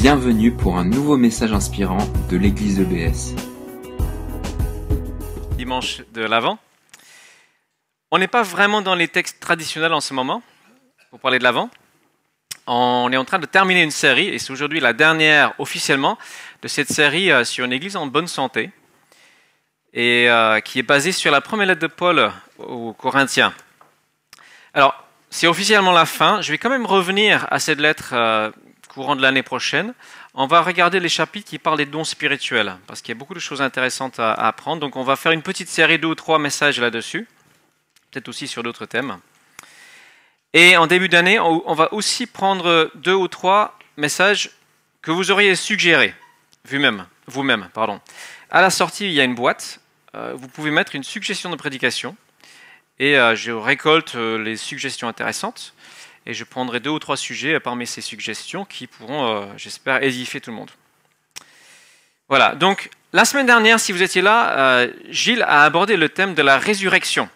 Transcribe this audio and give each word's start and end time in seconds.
Bienvenue 0.00 0.50
pour 0.50 0.78
un 0.78 0.86
nouveau 0.86 1.18
message 1.18 1.52
inspirant 1.52 1.98
de 2.30 2.38
l'église 2.38 2.80
EBS. 2.80 3.34
Dimanche 5.58 6.00
de 6.14 6.22
l'Avent. 6.22 6.58
On 8.10 8.16
n'est 8.16 8.26
pas 8.26 8.42
vraiment 8.42 8.80
dans 8.80 8.94
les 8.94 9.08
textes 9.08 9.40
traditionnels 9.40 9.92
en 9.92 10.00
ce 10.00 10.14
moment, 10.14 10.42
pour 11.10 11.20
parler 11.20 11.38
de 11.38 11.44
l'Avent. 11.44 11.68
On 12.66 13.10
est 13.12 13.18
en 13.18 13.26
train 13.26 13.38
de 13.38 13.44
terminer 13.44 13.82
une 13.82 13.90
série, 13.90 14.28
et 14.28 14.38
c'est 14.38 14.54
aujourd'hui 14.54 14.80
la 14.80 14.94
dernière 14.94 15.52
officiellement 15.58 16.16
de 16.62 16.68
cette 16.68 16.90
série 16.90 17.30
euh, 17.30 17.44
sur 17.44 17.66
une 17.66 17.72
église 17.74 17.96
en 17.96 18.06
bonne 18.06 18.26
santé, 18.26 18.70
et 19.92 20.30
euh, 20.30 20.60
qui 20.60 20.78
est 20.78 20.82
basée 20.82 21.12
sur 21.12 21.30
la 21.30 21.42
première 21.42 21.66
lettre 21.66 21.82
de 21.82 21.88
Paul 21.88 22.32
aux 22.56 22.94
Corinthiens. 22.94 23.52
Alors, 24.72 24.94
c'est 25.28 25.46
officiellement 25.46 25.92
la 25.92 26.06
fin. 26.06 26.40
Je 26.40 26.52
vais 26.52 26.58
quand 26.58 26.70
même 26.70 26.86
revenir 26.86 27.46
à 27.50 27.58
cette 27.58 27.80
lettre 27.80 28.14
euh, 28.14 28.50
courant 28.90 29.16
de 29.16 29.22
l'année 29.22 29.42
prochaine. 29.42 29.94
On 30.34 30.46
va 30.46 30.60
regarder 30.60 31.00
les 31.00 31.08
chapitres 31.08 31.48
qui 31.48 31.58
parlent 31.58 31.78
des 31.78 31.86
dons 31.86 32.04
spirituels, 32.04 32.76
parce 32.86 33.00
qu'il 33.00 33.14
y 33.14 33.16
a 33.16 33.18
beaucoup 33.18 33.34
de 33.34 33.40
choses 33.40 33.62
intéressantes 33.62 34.18
à, 34.18 34.32
apprendre. 34.32 34.80
Donc, 34.80 34.96
on 34.96 35.04
va 35.04 35.16
faire 35.16 35.32
une 35.32 35.42
petite 35.42 35.68
série 35.68 35.96
de 35.96 36.02
deux 36.02 36.08
ou 36.08 36.14
trois 36.14 36.38
messages 36.38 36.80
là-dessus, 36.80 37.26
peut-être 38.10 38.28
aussi 38.28 38.48
sur 38.48 38.62
d'autres 38.62 38.86
thèmes. 38.86 39.18
Et 40.52 40.76
en 40.76 40.86
début 40.86 41.08
d'année, 41.08 41.38
on, 41.38 41.74
va 41.74 41.92
aussi 41.94 42.26
prendre 42.26 42.90
deux 42.96 43.14
ou 43.14 43.28
trois 43.28 43.78
messages 43.96 44.50
que 45.00 45.12
vous 45.12 45.30
auriez 45.30 45.54
suggérés, 45.54 46.14
vous-même, 46.64 47.06
vous-même, 47.26 47.68
pardon. 47.72 48.00
À 48.50 48.60
la 48.60 48.70
sortie, 48.70 49.06
il 49.06 49.12
y 49.12 49.20
a 49.20 49.24
une 49.24 49.36
boîte. 49.36 49.80
Euh, 50.16 50.34
vous 50.34 50.48
pouvez 50.48 50.72
mettre 50.72 50.96
une 50.96 51.04
suggestion 51.04 51.50
de 51.50 51.56
prédication 51.56 52.16
et 52.98 53.16
euh, 53.16 53.36
je 53.36 53.52
récolte 53.52 54.16
euh, 54.16 54.42
les 54.42 54.56
suggestions 54.56 55.06
intéressantes 55.06 55.72
et 56.26 56.34
je 56.34 56.44
prendrai 56.44 56.80
deux 56.80 56.90
ou 56.90 56.98
trois 56.98 57.16
sujets 57.16 57.58
parmi 57.60 57.86
ces 57.86 58.00
suggestions 58.00 58.64
qui 58.64 58.86
pourront, 58.86 59.26
euh, 59.26 59.46
j'espère, 59.56 60.02
édifier 60.02 60.40
tout 60.40 60.50
le 60.50 60.56
monde. 60.56 60.70
Voilà, 62.28 62.54
donc 62.54 62.90
la 63.12 63.24
semaine 63.24 63.46
dernière, 63.46 63.80
si 63.80 63.90
vous 63.90 64.02
étiez 64.02 64.22
là, 64.22 64.58
euh, 64.58 64.92
Gilles 65.08 65.42
a 65.42 65.64
abordé 65.64 65.96
le 65.96 66.08
thème 66.08 66.34
de 66.34 66.42
la 66.42 66.58
résurrection. 66.58 67.28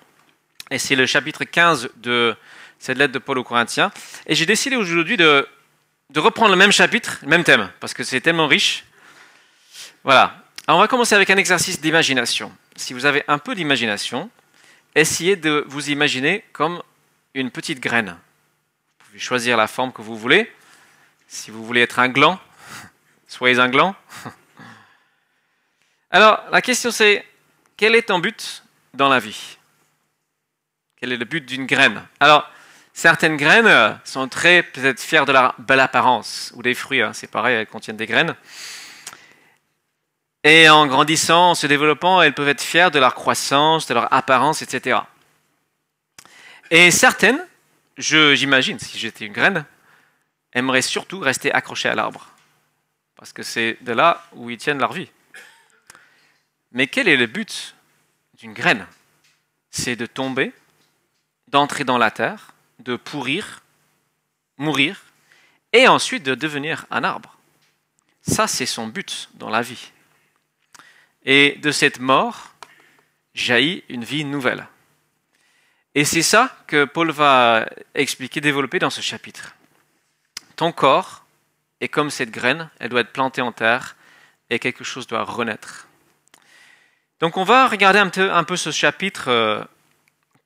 Et 0.70 0.78
c'est 0.78 0.95
le 0.95 1.06
chapitre 1.06 1.45
15 1.45 1.91
de 1.97 2.36
cette 2.78 2.98
lettre 2.98 3.12
de 3.12 3.19
Paul 3.19 3.39
aux 3.39 3.45
Corinthiens. 3.45 3.91
Et 4.27 4.34
j'ai 4.34 4.47
décidé 4.47 4.77
aujourd'hui 4.77 5.17
de, 5.17 5.48
reprendre 6.14 6.51
le 6.51 6.56
même 6.56 6.70
chapitre, 6.70 7.19
le 7.23 7.28
même 7.28 7.42
thème, 7.42 7.70
parce 7.80 7.92
que 7.92 8.05
c'est 8.05 8.20
tellement 8.20 8.47
riche. 8.47 8.84
Voilà. 10.05 10.36
On 10.69 10.78
va 10.78 10.86
commencer 10.86 11.14
avec 11.14 11.28
un 11.28 11.36
exercice 11.36 11.80
d'imagination. 11.80 12.53
Si 12.77 12.95
vous 12.95 13.05
avez 13.05 13.25
un 13.27 13.39
peu 13.39 13.55
d'imagination, 13.55 14.30
essayez 14.95 15.36
de 15.36 15.64
vous 15.67 15.91
imaginer 15.91 16.45
comme 16.53 16.83
une 17.34 17.51
petite 17.51 17.80
graine. 17.80 18.17
Choisir 19.17 19.57
la 19.57 19.69
forme 19.69 19.93
que 19.93 20.03
vous 20.03 20.17
voulez. 20.17 20.53
Si 21.29 21.51
vous 21.51 21.65
voulez 21.65 21.83
être 21.83 22.01
un 22.01 22.09
gland, 22.09 22.39
soyez 23.29 23.59
un 23.61 23.69
gland. 23.69 23.95
Alors, 26.11 26.43
la 26.51 26.61
question 26.61 26.91
c'est, 26.91 27.25
quel 27.77 27.95
est 27.95 28.03
ton 28.03 28.19
but 28.19 28.65
dans 28.92 29.09
la 29.09 29.20
vie? 29.20 29.57
Quel 30.97 31.12
est 31.12 31.17
le 31.17 31.25
but 31.25 31.45
d'une 31.47 31.67
graine? 31.67 32.03
Alors, 32.19 32.48
certaines 32.92 33.37
graines 33.37 33.67
euh, 33.67 33.92
sont 34.05 34.29
très 34.29 34.62
peut-être 34.62 35.01
fières 35.01 35.27
de 35.27 35.33
leur 35.33 35.55
belle 35.59 35.81
apparence, 35.81 36.53
ou 36.57 36.62
des 36.62 36.75
fruits, 36.75 37.03
hein, 37.03 37.12
c'est 37.12 37.31
pareil, 37.31 37.57
elles 37.57 37.67
contiennent 37.67 37.97
des 37.97 38.07
graines. 38.07 38.35
Et 40.42 40.69
en 40.69 40.87
grandissant, 40.87 41.51
en 41.51 41.55
se 41.55 41.67
développant, 41.67 42.20
elles 42.20 42.35
peuvent 42.35 42.48
être 42.48 42.62
fières 42.62 42.91
de 42.91 42.98
leur 42.98 43.15
croissance, 43.15 43.87
de 43.87 43.95
leur 43.95 44.12
apparence, 44.12 44.61
etc. 44.61 44.98
Et 46.70 46.91
certaines, 46.91 47.45
j'imagine, 47.97 48.78
si 48.78 48.98
j'étais 48.98 49.27
une 49.27 49.33
graine, 49.33 49.64
aimeraient 50.53 50.83
surtout 50.83 51.19
rester 51.19 51.53
accrochées 51.53 51.89
à 51.89 51.95
l'arbre. 51.95 52.28
Parce 53.17 53.33
que 53.33 53.42
c'est 53.42 53.78
de 53.83 53.92
là 53.92 54.25
où 54.33 54.51
ils 54.51 54.59
tiennent 54.59 54.78
leur 54.78 54.92
vie. 54.92 55.11
Mais 56.73 56.86
quel 56.86 57.09
est 57.09 57.17
le 57.17 57.27
but 57.27 57.74
d'une 58.39 58.52
graine? 58.52 58.86
C'est 59.70 59.96
de 59.96 60.07
tomber, 60.07 60.52
d'entrer 61.48 61.85
dans 61.85 61.98
la 61.98 62.11
terre, 62.11 62.52
de 62.80 62.96
pourrir, 62.96 63.63
mourir, 64.58 65.02
et 65.73 65.89
ensuite 65.89 66.23
de 66.23 66.35
devenir 66.35 66.86
un 66.91 67.05
arbre. 67.05 67.36
Ça, 68.23 68.47
c'est 68.47 68.67
son 68.67 68.86
but 68.86 69.29
dans 69.35 69.51
la 69.51 69.63
vie. 69.63 69.91
Et 71.24 71.57
de 71.63 71.70
cette 71.70 72.01
mort 72.01 72.55
jaillit 73.35 73.85
une 73.89 74.05
vie 74.05 74.24
nouvelle. 74.24 74.67
Et 75.94 76.05
c'est 76.05 76.22
ça 76.22 76.56
que 76.66 76.84
Paul 76.84 77.10
va 77.10 77.66
expliquer, 77.94 78.40
développer 78.40 78.80
dans 78.80 78.90
ce 78.90 79.00
chapitre. 79.00 79.55
Ton 80.56 80.72
corps 80.72 81.24
est 81.80 81.88
comme 81.88 82.10
cette 82.10 82.30
graine, 82.30 82.68
elle 82.80 82.88
doit 82.88 83.00
être 83.00 83.12
plantée 83.12 83.42
en 83.42 83.52
terre 83.52 83.96
et 84.50 84.58
quelque 84.58 84.84
chose 84.84 85.06
doit 85.06 85.22
renaître. 85.22 85.86
Donc 87.20 87.36
on 87.36 87.44
va 87.44 87.68
regarder 87.68 88.00
un 88.00 88.44
peu, 88.44 88.56
ce 88.56 88.70
chapitre 88.70 89.28
euh, 89.28 89.64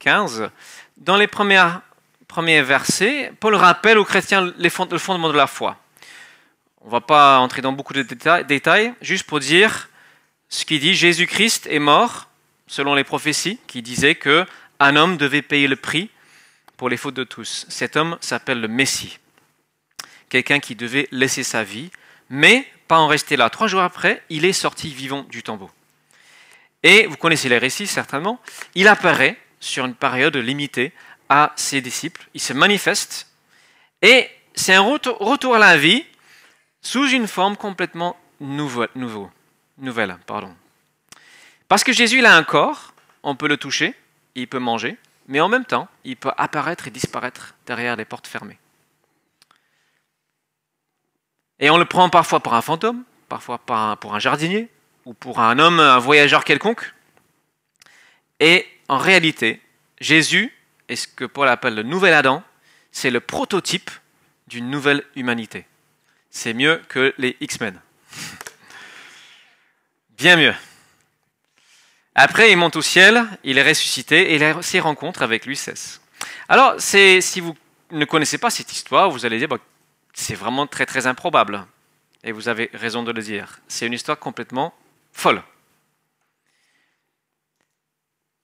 15. 0.01 0.51
Dans 0.99 1.17
les 1.17 1.27
premiers 1.27 2.63
versets, 2.63 3.33
Paul 3.41 3.55
rappelle 3.55 3.99
aux 3.99 4.05
chrétiens 4.05 4.53
le 4.57 4.69
fondement 4.99 5.29
de 5.29 5.37
la 5.37 5.47
foi. 5.47 5.77
On 6.83 6.87
ne 6.87 6.93
va 6.93 7.01
pas 7.01 7.39
entrer 7.39 7.63
dans 7.63 7.73
beaucoup 7.73 7.95
de 7.95 8.03
détails, 8.03 8.45
détails, 8.45 8.95
juste 9.01 9.27
pour 9.27 9.41
dire 9.41 9.89
ce 10.49 10.65
qui 10.65 10.79
dit 10.79 10.95
Jésus-Christ 10.95 11.67
est 11.71 11.79
mort 11.79 12.29
selon 12.67 12.95
les 12.95 13.05
prophéties 13.05 13.59
qui 13.67 13.83
disaient 13.83 14.15
que 14.15 14.47
un 14.81 14.97
homme 14.97 15.17
devait 15.17 15.43
payer 15.43 15.69
le 15.69 15.77
prix 15.77 16.11
pour 16.77 16.89
les 16.89 16.97
fautes 16.97 17.15
de 17.15 17.25
tous. 17.25 17.67
Cet 17.69 17.97
homme 17.97 18.19
s'appelle 18.21 18.61
le 18.61 18.69
Messie, 18.69 19.19
quelqu'un 20.29 20.61
qui 20.61 20.75
devait 20.75 21.09
laisser 21.11 21.43
sa 21.43 21.65
vie, 21.65 21.91
mais 22.31 22.67
pas 22.87 22.99
en 22.99 23.07
rester 23.07 23.37
là. 23.37 23.51
Trois 23.51 23.69
jours 23.69 23.83
après, 23.83 24.23
il 24.31 24.45
est 24.45 24.53
sorti 24.53 24.93
vivant 24.93 25.25
du 25.25 25.43
tombeau. 25.43 25.71
Et 26.83 27.07
vous 27.07 27.17
connaissez 27.17 27.49
les 27.49 27.59
récits 27.59 27.87
certainement. 27.87 28.41
Il 28.75 28.89
apparaît 28.89 29.37
sur 29.61 29.85
une 29.85 29.95
période 29.95 30.37
limitée 30.37 30.93
à 31.29 31.53
ses 31.57 31.81
disciples. 31.81 32.27
Il 32.35 32.41
se 32.41 32.53
manifeste 32.53 33.27
et 34.03 34.29
c'est 34.55 34.75
un 34.75 34.83
retour, 34.83 35.55
à 35.55 35.59
la 35.59 35.77
vie 35.77 36.05
sous 36.81 37.09
une 37.09 37.27
forme 37.27 37.57
complètement 37.57 38.17
nouveau 38.41 38.87
nouvelle. 39.77 40.17
Pardon. 40.27 40.55
Parce 41.67 41.85
que 41.85 41.93
Jésus 41.93 42.19
il 42.19 42.27
a 42.27 42.37
un 42.37 42.45
corps, 42.45 42.95
on 43.23 43.35
peut 43.35 43.49
le 43.49 43.57
toucher, 43.57 43.95
il 44.41 44.49
peut 44.49 44.59
manger, 44.59 44.97
mais 45.27 45.41
en 45.41 45.49
même 45.49 45.65
temps, 45.65 45.89
il 46.05 46.17
peut 46.17 46.33
apparaître 46.37 46.89
et 46.89 46.91
disparaître 46.91 47.55
derrière 47.67 47.97
des 47.97 48.05
portes 48.05 48.27
fermées. 48.27 48.59
Et 51.61 51.71
on 51.71 51.79
le 51.79 51.85
prend 51.85 52.09
parfois 52.09 52.41
pour 52.41 52.55
un 52.55 52.63
fantôme, 52.63 53.05
parfois 53.29 53.59
pour 53.59 54.15
un 54.15 54.19
jardinier, 54.19 54.69
ou 55.05 55.15
pour 55.15 55.41
un 55.41 55.59
homme, 55.59 55.81
un 55.81 55.99
voyageur 55.99 56.45
quelconque. 56.45 56.95
Et 58.41 58.67
en 58.89 58.99
réalité, 58.99 59.61
Jésus 60.01 60.53
est 60.89 60.97
ce 60.97 61.09
que 61.09 61.25
Paul 61.25 61.49
appelle 61.49 61.75
le 61.75 61.83
nouvel 61.83 62.15
Adam, 62.15 62.43
c'est 62.93 63.11
le 63.11 63.21
prototype 63.21 63.91
d'une 64.47 64.71
nouvelle 64.71 65.05
humanité. 65.17 65.67
C'est 66.31 66.55
mieux 66.55 66.81
que 66.89 67.15
les 67.19 67.37
X-Men. 67.41 67.81
Bien 70.19 70.37
mieux. 70.37 70.55
Après, 72.21 72.51
il 72.51 72.57
monte 72.57 72.75
au 72.75 72.83
ciel, 72.83 73.25
il 73.45 73.59
est 73.59 73.63
ressuscité 73.63 74.35
et 74.35 74.63
ses 74.63 74.81
rencontres 74.81 75.23
avec 75.23 75.47
lui 75.47 75.55
cessent. 75.55 76.01
Alors, 76.49 76.75
si 76.81 77.39
vous 77.41 77.57
ne 77.93 78.05
connaissez 78.05 78.39
pas 78.39 78.51
cette 78.51 78.73
histoire, 78.73 79.09
vous 79.09 79.25
allez 79.25 79.39
dire, 79.39 79.47
bah, 79.47 79.59
c'est 80.15 80.35
vraiment 80.35 80.67
très 80.67 80.85
très 80.85 81.07
improbable. 81.07 81.65
Et 82.25 82.33
vous 82.33 82.49
avez 82.49 82.71
raison 82.75 83.05
de 83.05 83.13
le 83.13 83.23
dire. 83.23 83.61
C'est 83.69 83.87
une 83.87 83.93
histoire 83.93 84.19
complètement 84.19 84.75
folle. 85.13 85.45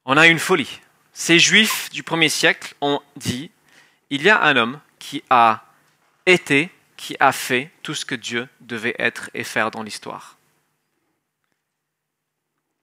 On 0.04 0.16
a 0.16 0.28
une 0.28 0.38
folie. 0.38 0.80
Ces 1.12 1.40
juifs 1.40 1.90
du 1.90 2.04
premier 2.04 2.28
siècle 2.28 2.76
ont 2.80 3.00
dit, 3.16 3.50
il 4.08 4.22
y 4.22 4.30
a 4.30 4.40
un 4.40 4.56
homme 4.56 4.80
qui 5.00 5.24
a 5.30 5.64
été, 6.26 6.70
qui 6.96 7.16
a 7.18 7.32
fait 7.32 7.72
tout 7.82 7.96
ce 7.96 8.04
que 8.04 8.14
Dieu 8.14 8.46
devait 8.60 8.94
être 9.00 9.30
et 9.34 9.42
faire 9.42 9.72
dans 9.72 9.82
l'histoire. 9.82 10.38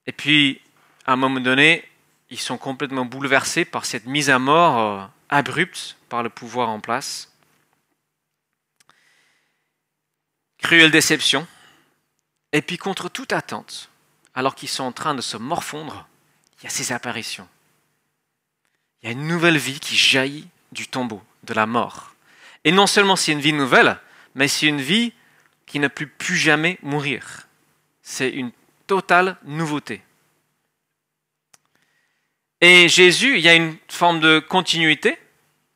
Et 0.06 0.12
puis, 0.12 0.60
à 1.06 1.13
un 1.13 1.15
moment 1.15 1.39
donné, 1.39 1.88
ils 2.30 2.39
sont 2.39 2.57
complètement 2.57 3.06
bouleversés 3.06 3.65
par 3.65 3.86
cette 3.86 4.06
mise 4.06 4.30
à 4.30 4.39
mort 4.39 4.80
euh, 4.80 5.06
abrupte 5.30 5.98
par 6.09 6.24
le 6.24 6.30
pouvoir 6.30 6.69
en 6.69 6.80
place. 6.80 7.31
Cruelle 10.57 10.92
déception. 10.92 11.48
Et 12.53 12.62
puis, 12.62 12.77
contre 12.77 13.09
toute 13.09 13.33
attente, 13.33 13.89
alors 14.36 14.56
qu'ils 14.56 14.69
sont 14.69 14.83
en 14.83 14.92
train 14.92 15.15
de 15.15 15.21
se 15.21 15.38
morfondre, 15.38 16.07
il 16.59 16.65
y 16.65 16.68
a 16.68 16.69
ces 16.69 16.92
apparitions. 16.92 17.48
Il 19.01 19.07
y 19.07 19.09
a 19.09 19.13
une 19.13 19.27
nouvelle 19.27 19.57
vie 19.57 19.80
qui 19.80 19.95
jaillit 19.95 20.48
du 20.71 20.88
tombeau, 20.88 21.21
de 21.44 21.53
la 21.53 21.65
mort. 21.65 22.13
Et 22.63 22.71
non 22.71 22.88
seulement 22.88 23.15
c'est 23.15 23.31
une 23.31 23.42
vie 23.42 23.53
nouvelle, 23.53 24.00
mais 24.36 24.48
c'est 24.48 24.68
une 24.68 24.81
vie 24.81 25.13
qui 25.65 25.80
ne 25.80 25.88
peut 25.88 26.06
plus 26.06 26.38
jamais 26.38 26.77
mourir. 26.83 27.48
C'est 28.03 28.30
une 28.30 28.51
totale 28.86 29.38
nouveauté. 29.44 30.03
Et 32.62 32.88
Jésus, 32.88 33.38
il 33.38 33.42
y 33.42 33.50
a 33.50 33.56
une 33.56 33.75
forme 33.90 34.19
de 34.19 34.40
continuité 34.40 35.18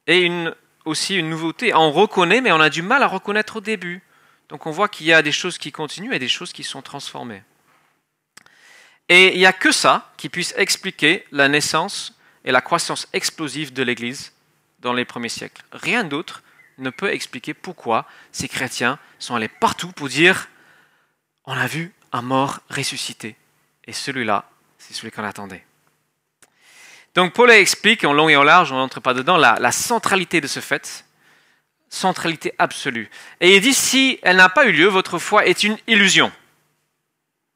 et 0.06 0.22
une, 0.22 0.56
aussi 0.86 1.16
une 1.16 1.30
nouveauté. 1.30 1.74
On 1.74 1.92
reconnaît, 1.92 2.42
mais 2.42 2.52
on 2.52 2.60
a 2.60 2.70
du 2.70 2.84
mal 2.84 3.02
à 3.02 3.08
reconnaître 3.08 3.58
au 3.58 3.62
début. 3.62 4.04
Donc 4.50 4.68
on 4.68 4.72
voit 4.72 4.88
qu'il 4.88 5.08
y 5.08 5.14
a 5.14 5.24
des 5.24 5.32
choses 5.32 5.58
qui 5.58 5.72
continuent 5.72 6.14
et 6.14 6.20
des 6.20 6.28
choses 6.28 6.54
qui 6.54 6.64
sont 6.64 6.84
transformées. 6.84 7.42
Et 9.10 9.34
il 9.34 9.40
n'y 9.40 9.48
a 9.48 9.54
que 9.54 9.72
ça 9.72 10.12
qui 10.18 10.30
puisse 10.30 10.54
expliquer 10.58 11.26
la 11.32 11.48
naissance 11.48 12.14
et 12.44 12.52
la 12.52 12.62
croissance 12.62 13.08
explosive 13.14 13.74
de 13.74 13.82
l'Église 13.82 14.34
dans 14.80 14.94
les 14.94 15.06
premiers 15.06 15.30
siècles. 15.30 15.64
Rien 15.72 16.04
d'autre 16.04 16.44
ne 16.78 16.92
peut 16.92 17.12
expliquer 17.12 17.56
pourquoi 17.56 18.06
ces 18.32 18.48
chrétiens 18.48 19.00
sont 19.18 19.36
allés 19.36 19.48
partout 19.48 19.92
pour 19.92 20.10
dire 20.10 20.50
on 21.46 21.54
a 21.54 21.68
vu 21.68 21.94
un 22.12 22.22
mort 22.22 22.60
ressuscité. 22.70 23.36
Et 23.86 23.94
celui-là, 23.94 24.50
c'est 24.78 24.94
celui 24.94 25.12
qu'on 25.12 25.24
attendait. 25.24 25.64
Donc 27.16 27.34
Paul 27.34 27.50
explique 27.50 28.04
en 28.04 28.12
long 28.12 28.28
et 28.28 28.36
en 28.36 28.44
large, 28.44 28.74
on 28.74 28.76
n'entre 28.76 29.00
pas 29.00 29.14
dedans, 29.14 29.38
la, 29.38 29.72
centralité 29.72 30.42
de 30.42 30.48
ce 30.48 30.60
fait, 30.60 31.06
centralité 31.90 32.54
absolue. 32.60 33.10
Et 33.40 33.56
il 33.56 33.62
dit, 33.62 33.74
si 33.74 34.20
elle 34.22 34.36
n'a 34.38 34.50
pas 34.50 34.66
eu 34.68 34.74
lieu, 34.74 34.88
votre 34.88 35.18
foi 35.18 35.46
est 35.46 35.64
une 35.64 35.78
illusion. 35.88 36.32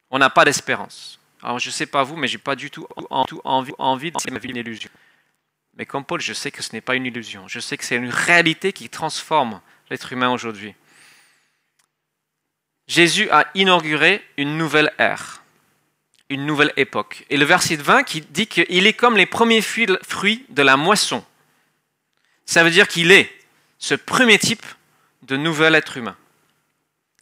On 0.09 0.17
n'a 0.17 0.29
pas 0.29 0.45
d'espérance. 0.45 1.19
Alors 1.44 1.59
je 1.59 1.67
ne 1.67 1.73
sais 1.73 1.85
pas 1.85 2.03
vous, 2.03 2.15
mais 2.15 2.27
je 2.27 2.38
n'ai 2.38 2.41
pas 2.41 2.56
du 2.56 2.71
tout 2.71 2.88
envie, 3.09 3.73
envie 3.77 4.11
de 4.11 4.31
ma 4.31 4.39
vie 4.39 4.50
une 4.50 4.57
illusion. 4.57 4.89
Mais 5.75 5.85
comme 5.85 6.03
Paul, 6.03 6.19
je 6.21 6.33
sais 6.33 6.51
que 6.51 6.63
ce 6.63 6.73
n'est 6.73 6.81
pas 6.81 6.95
une 6.95 7.06
illusion. 7.06 7.47
Je 7.47 7.59
sais 7.59 7.77
que 7.77 7.85
c'est 7.85 7.95
une 7.95 8.09
réalité 8.09 8.73
qui 8.73 8.89
transforme 8.89 9.61
l'être 9.89 10.11
humain 10.11 10.29
aujourd'hui. 10.29 10.73
Jésus 12.88 13.29
a 13.29 13.45
inauguré 13.56 14.25
une 14.38 14.57
nouvelle 14.57 14.91
ère, 14.97 15.44
une 16.30 16.46
nouvelle 16.46 16.74
époque. 16.78 17.26
Et 17.30 17.38
le 17.38 17.46
verset 17.46 17.76
20 17.76 18.04
qui 18.04 18.22
dit 18.22 18.48
qu'il 18.48 18.88
est 18.88 18.94
comme 18.94 19.18
les 19.18 19.26
premiers 19.26 19.62
fruits 19.62 20.46
de 20.50 20.62
la 20.62 20.78
moisson. 20.78 21.24
Ça 22.46 22.64
veut 22.64 22.72
dire 22.72 22.88
qu'il 22.88 23.12
est 23.12 23.31
ce 23.78 23.96
premier 23.96 24.38
type 24.40 24.66
de 25.24 25.38
nouvel 25.38 25.76
être 25.76 25.98
humain, 25.98 26.16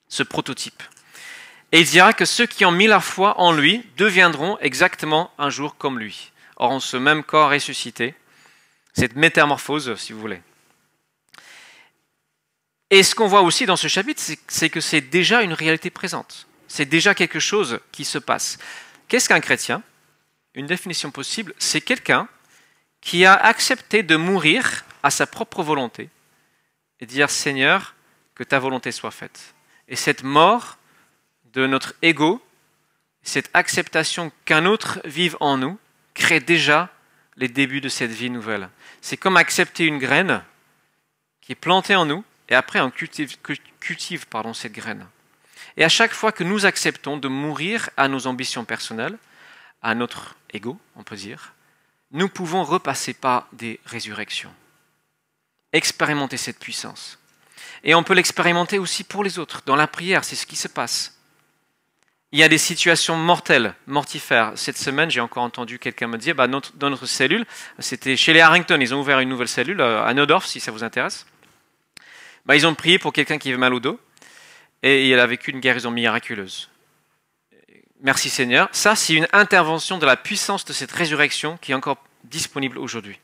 ce 0.07 0.23
prototype. 0.23 0.83
Et 1.71 1.81
il 1.81 1.85
dira 1.85 2.13
que 2.13 2.25
ceux 2.25 2.45
qui 2.45 2.65
ont 2.65 2.71
mis 2.71 2.87
la 2.87 3.01
foi 3.01 3.39
en 3.39 3.51
lui 3.51 3.83
deviendront 3.97 4.57
exactement 4.59 5.31
un 5.37 5.49
jour 5.49 5.75
comme 5.77 5.99
lui. 5.99 6.31
En 6.55 6.79
ce 6.79 6.97
même 6.97 7.23
corps 7.23 7.51
ressuscité, 7.51 8.15
cette 8.93 9.15
métamorphose, 9.15 9.95
si 9.95 10.13
vous 10.13 10.19
voulez. 10.19 10.41
Et 12.89 13.03
ce 13.03 13.15
qu'on 13.15 13.27
voit 13.27 13.41
aussi 13.41 13.65
dans 13.65 13.75
ce 13.75 13.87
chapitre, 13.87 14.21
c'est 14.47 14.69
que 14.69 14.79
c'est 14.79 15.01
déjà 15.01 15.41
une 15.41 15.53
réalité 15.53 15.89
présente. 15.89 16.47
C'est 16.69 16.85
déjà 16.85 17.13
quelque 17.13 17.39
chose 17.39 17.79
qui 17.91 18.05
se 18.05 18.17
passe. 18.17 18.57
Qu'est-ce 19.07 19.29
qu'un 19.29 19.39
chrétien? 19.39 19.83
Une 20.53 20.65
définition 20.65 21.11
possible, 21.11 21.53
c'est 21.59 21.81
quelqu'un 21.81 22.27
qui 23.01 23.25
a 23.25 23.33
accepté 23.33 24.03
de 24.03 24.15
mourir 24.15 24.85
à 25.03 25.11
sa 25.11 25.27
propre 25.27 25.63
volonté 25.63 26.09
et 26.99 27.05
dire 27.05 27.29
Seigneur, 27.29 27.95
que 28.35 28.43
ta 28.43 28.59
volonté 28.59 28.91
soit 28.91 29.11
faite. 29.11 29.55
Et 29.87 29.95
cette 29.95 30.23
mort 30.23 30.77
de 31.53 31.65
notre 31.65 31.93
ego, 32.01 32.41
cette 33.23 33.49
acceptation 33.53 34.31
qu'un 34.45 34.65
autre 34.65 34.99
vive 35.05 35.37
en 35.39 35.57
nous, 35.57 35.79
crée 36.13 36.39
déjà 36.39 36.89
les 37.35 37.47
débuts 37.47 37.81
de 37.81 37.89
cette 37.89 38.11
vie 38.11 38.29
nouvelle. 38.29 38.69
C'est 39.01 39.17
comme 39.17 39.37
accepter 39.37 39.85
une 39.85 39.99
graine 39.99 40.43
qui 41.41 41.51
est 41.51 41.55
plantée 41.55 41.95
en 41.95 42.05
nous 42.05 42.23
et 42.49 42.55
après, 42.55 42.79
on 42.79 42.89
cultive, 42.89 43.37
cette 44.53 44.71
graine. 44.71 45.05
Et 45.77 45.83
à 45.83 45.89
chaque 45.89 46.13
fois 46.13 46.31
que 46.31 46.43
nous 46.43 46.65
acceptons 46.65 47.17
de 47.17 47.27
mourir 47.27 47.91
à 47.97 48.07
nos 48.07 48.25
ambitions 48.25 48.65
personnelles, 48.65 49.17
à 49.83 49.93
notre 49.93 50.35
ego, 50.51 50.79
on 50.95 51.03
peut 51.03 51.15
dire, 51.15 51.53
nous 52.11 52.29
pouvons 52.29 52.63
repasser 52.63 53.13
par 53.13 53.47
des 53.53 53.79
résurrections. 53.85 54.53
Expérimenter 55.73 56.37
cette 56.37 56.57
puissance. 56.57 57.19
Et 57.83 57.93
on 57.93 58.03
peut 58.03 58.15
l'expérimenter 58.15 58.79
aussi 58.79 59.03
pour 59.03 59.23
les 59.23 59.37
autres. 59.37 59.61
Dans 59.65 59.75
la 59.75 59.87
prière, 59.87 60.23
c'est 60.23 60.35
ce 60.35 60.47
qui 60.47 60.55
se 60.55 60.67
passe. 60.67 61.13
Il 62.31 62.39
y 62.39 62.43
a 62.43 62.49
des 62.49 62.57
situations 62.57 63.15
mortelles, 63.15 63.75
mortifères. 63.85 64.53
Cette 64.55 64.77
semaine, 64.77 65.11
j'ai 65.11 65.21
encore 65.21 65.43
entendu 65.43 65.77
quelqu'un 65.79 66.07
me 66.07 66.17
dire, 66.17 66.33
bah, 66.33 66.47
dans 66.47 66.89
notre 66.89 67.05
cellule, 67.05 67.45
c'était 67.79 68.17
chez 68.17 68.33
les 68.33 68.41
Harrington, 68.41 68.79
ils 68.81 68.95
ont 68.95 68.99
ouvert 68.99 69.19
une 69.19 69.29
nouvelle 69.29 69.47
cellule 69.47 69.79
euh, 69.79 70.03
à 70.03 70.13
Nodorf, 70.13 70.45
si 70.45 70.59
ça 70.59 70.71
vous 70.71 70.83
intéresse. 70.83 71.25
Bah, 72.45 72.55
ils 72.55 72.65
ont 72.65 72.75
prié 72.75 72.99
pour 72.99 73.13
quelqu'un 73.13 73.37
qui 73.37 73.49
avait 73.49 73.57
mal 73.57 73.73
au 73.73 73.79
dos 73.79 73.99
et 74.83 75.09
il 75.09 75.19
a 75.19 75.27
vécu 75.27 75.51
une 75.51 75.59
guérison 75.59 75.91
miraculeuse. 75.91 76.69
Merci 78.01 78.29
Seigneur. 78.29 78.69
Ça, 78.71 78.95
c'est 78.95 79.13
une 79.13 79.27
intervention 79.33 79.97
de 79.97 80.05
la 80.05 80.15
puissance 80.15 80.65
de 80.65 80.73
cette 80.73 80.91
résurrection 80.91 81.57
qui 81.57 81.71
est 81.71 81.75
encore 81.75 81.97
disponible 82.23 82.77
aujourd'hui. 82.77 83.19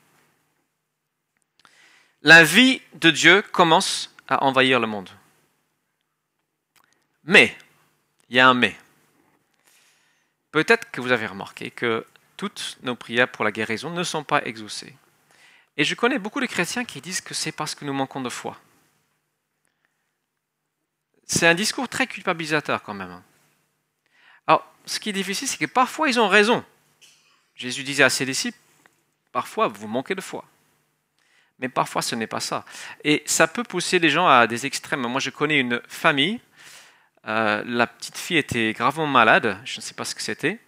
La 2.23 2.43
vie 2.43 2.81
de 2.95 3.11
Dieu 3.11 3.41
commence 3.41 4.15
à 4.27 4.43
envahir 4.43 4.79
le 4.79 4.87
monde. 4.87 5.09
Mais, 7.25 7.55
il 8.29 8.37
y 8.37 8.39
a 8.39 8.47
un 8.47 8.53
mais. 8.53 8.75
Peut-être 10.51 10.89
que 10.91 11.01
vous 11.01 11.11
avez 11.11 11.27
remarqué 11.27 11.69
que 11.69 12.05
toutes 12.37 12.77
nos 12.81 12.95
prières 12.95 13.31
pour 13.31 13.45
la 13.45 13.51
guérison 13.51 13.89
ne 13.89 14.03
sont 14.03 14.23
pas 14.23 14.43
exaucées. 14.45 14.95
Et 15.77 15.83
je 15.83 15.95
connais 15.95 16.19
beaucoup 16.19 16.39
de 16.39 16.45
chrétiens 16.45 16.85
qui 16.85 17.01
disent 17.01 17.21
que 17.21 17.33
c'est 17.33 17.51
parce 17.51 17.75
que 17.75 17.85
nous 17.85 17.93
manquons 17.93 18.21
de 18.21 18.29
foi 18.29 18.57
c'est 21.25 21.47
un 21.47 21.55
discours 21.55 21.87
très 21.87 22.07
culpabilisateur 22.07 22.83
quand 22.83 22.93
même. 22.93 23.21
Alors, 24.47 24.65
ce 24.85 24.99
qui 24.99 25.09
est 25.09 25.13
difficile, 25.13 25.47
c'est 25.47 25.57
que 25.57 25.65
parfois 25.65 26.09
ils 26.09 26.19
ont 26.19 26.27
raison. 26.27 26.63
Jésus 27.55 27.83
disait 27.83 28.03
à 28.03 28.09
ses 28.09 28.25
disciples, 28.25 28.57
parfois 29.31 29.67
vous 29.67 29.87
manquez 29.87 30.15
de 30.15 30.21
foi. 30.21 30.45
Mais 31.59 31.69
parfois 31.69 32.01
ce 32.01 32.15
n'est 32.15 32.27
pas 32.27 32.39
ça. 32.39 32.65
Et 33.03 33.23
ça 33.25 33.47
peut 33.47 33.63
pousser 33.63 33.99
les 33.99 34.09
gens 34.09 34.27
à 34.27 34.47
des 34.47 34.65
extrêmes. 34.65 35.01
Moi 35.01 35.21
je 35.21 35.29
connais 35.29 35.59
une 35.59 35.81
famille, 35.87 36.39
euh, 37.27 37.63
la 37.65 37.87
petite 37.87 38.17
fille 38.17 38.37
était 38.37 38.73
gravement 38.73 39.07
malade, 39.07 39.57
je 39.63 39.77
ne 39.77 39.81
sais 39.81 39.93
pas 39.93 40.05
ce 40.05 40.15
que 40.15 40.21
c'était. 40.21 40.59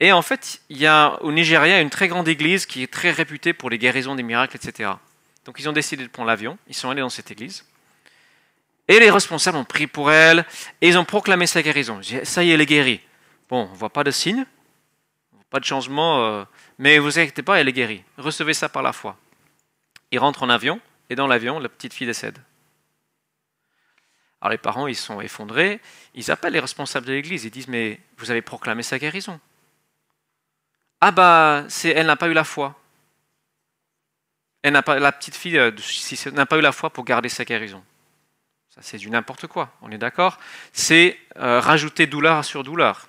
Et 0.00 0.12
en 0.12 0.22
fait, 0.22 0.60
il 0.68 0.76
y 0.78 0.86
a 0.86 1.20
au 1.22 1.32
Nigeria 1.32 1.80
une 1.80 1.90
très 1.90 2.08
grande 2.08 2.28
église 2.28 2.66
qui 2.66 2.82
est 2.82 2.92
très 2.92 3.10
réputée 3.10 3.52
pour 3.52 3.68
les 3.68 3.78
guérisons 3.78 4.14
des 4.14 4.22
miracles, 4.22 4.56
etc. 4.56 4.90
Donc 5.44 5.58
ils 5.58 5.68
ont 5.68 5.72
décidé 5.72 6.04
de 6.04 6.08
prendre 6.08 6.28
l'avion, 6.28 6.58
ils 6.68 6.74
sont 6.74 6.90
allés 6.90 7.00
dans 7.00 7.08
cette 7.08 7.30
église. 7.30 7.64
Et 8.88 8.98
les 8.98 9.10
responsables 9.10 9.58
ont 9.58 9.64
prié 9.64 9.86
pour 9.86 10.10
elle 10.10 10.46
et 10.80 10.88
ils 10.88 10.98
ont 10.98 11.04
proclamé 11.04 11.46
sa 11.46 11.62
guérison. 11.62 12.00
Ça 12.24 12.42
y 12.42 12.50
est, 12.50 12.54
elle 12.54 12.60
est 12.62 12.66
guérie. 12.66 13.00
Bon, 13.50 13.66
on 13.68 13.72
ne 13.72 13.76
voit 13.76 13.90
pas 13.90 14.02
de 14.02 14.10
signe, 14.10 14.46
pas 15.50 15.60
de 15.60 15.64
changement, 15.64 16.24
euh, 16.24 16.44
mais 16.78 16.98
vous 16.98 17.18
inquiétez 17.18 17.42
pas, 17.42 17.60
elle 17.60 17.68
est 17.68 17.72
guérie. 17.72 18.02
Recevez 18.16 18.54
ça 18.54 18.70
par 18.70 18.82
la 18.82 18.94
foi. 18.94 19.18
Ils 20.10 20.18
rentrent 20.18 20.42
en 20.42 20.48
avion 20.48 20.80
et 21.10 21.14
dans 21.14 21.26
l'avion, 21.26 21.58
la 21.58 21.68
petite 21.68 21.92
fille 21.92 22.06
décède. 22.06 22.38
Alors 24.40 24.52
les 24.52 24.58
parents, 24.58 24.86
ils 24.86 24.96
sont 24.96 25.20
effondrés, 25.20 25.80
ils 26.14 26.30
appellent 26.30 26.52
les 26.52 26.60
responsables 26.60 27.06
de 27.06 27.12
l'église, 27.12 27.44
ils 27.44 27.50
disent 27.50 27.68
mais 27.68 28.00
vous 28.16 28.30
avez 28.30 28.42
proclamé 28.42 28.82
sa 28.82 28.98
guérison. 28.98 29.38
Ah 31.00 31.10
bah, 31.10 31.66
elle 31.84 32.06
n'a 32.06 32.16
pas 32.16 32.28
eu 32.28 32.32
la 32.32 32.44
foi. 32.44 32.74
Elle 34.62 34.72
la 34.72 35.12
petite 35.12 35.36
fille 35.36 35.58
euh, 35.58 35.70
n'a 36.32 36.46
pas 36.46 36.56
eu 36.56 36.60
la 36.60 36.72
foi 36.72 36.90
pour 36.90 37.04
garder 37.04 37.28
sa 37.28 37.44
guérison 37.44 37.84
c'est 38.80 38.98
du 38.98 39.10
n'importe 39.10 39.46
quoi, 39.46 39.72
on 39.82 39.90
est 39.90 39.98
d'accord? 39.98 40.38
C'est 40.72 41.18
euh, 41.36 41.60
rajouter 41.60 42.06
douleur 42.06 42.44
sur 42.44 42.62
douleur. 42.62 43.06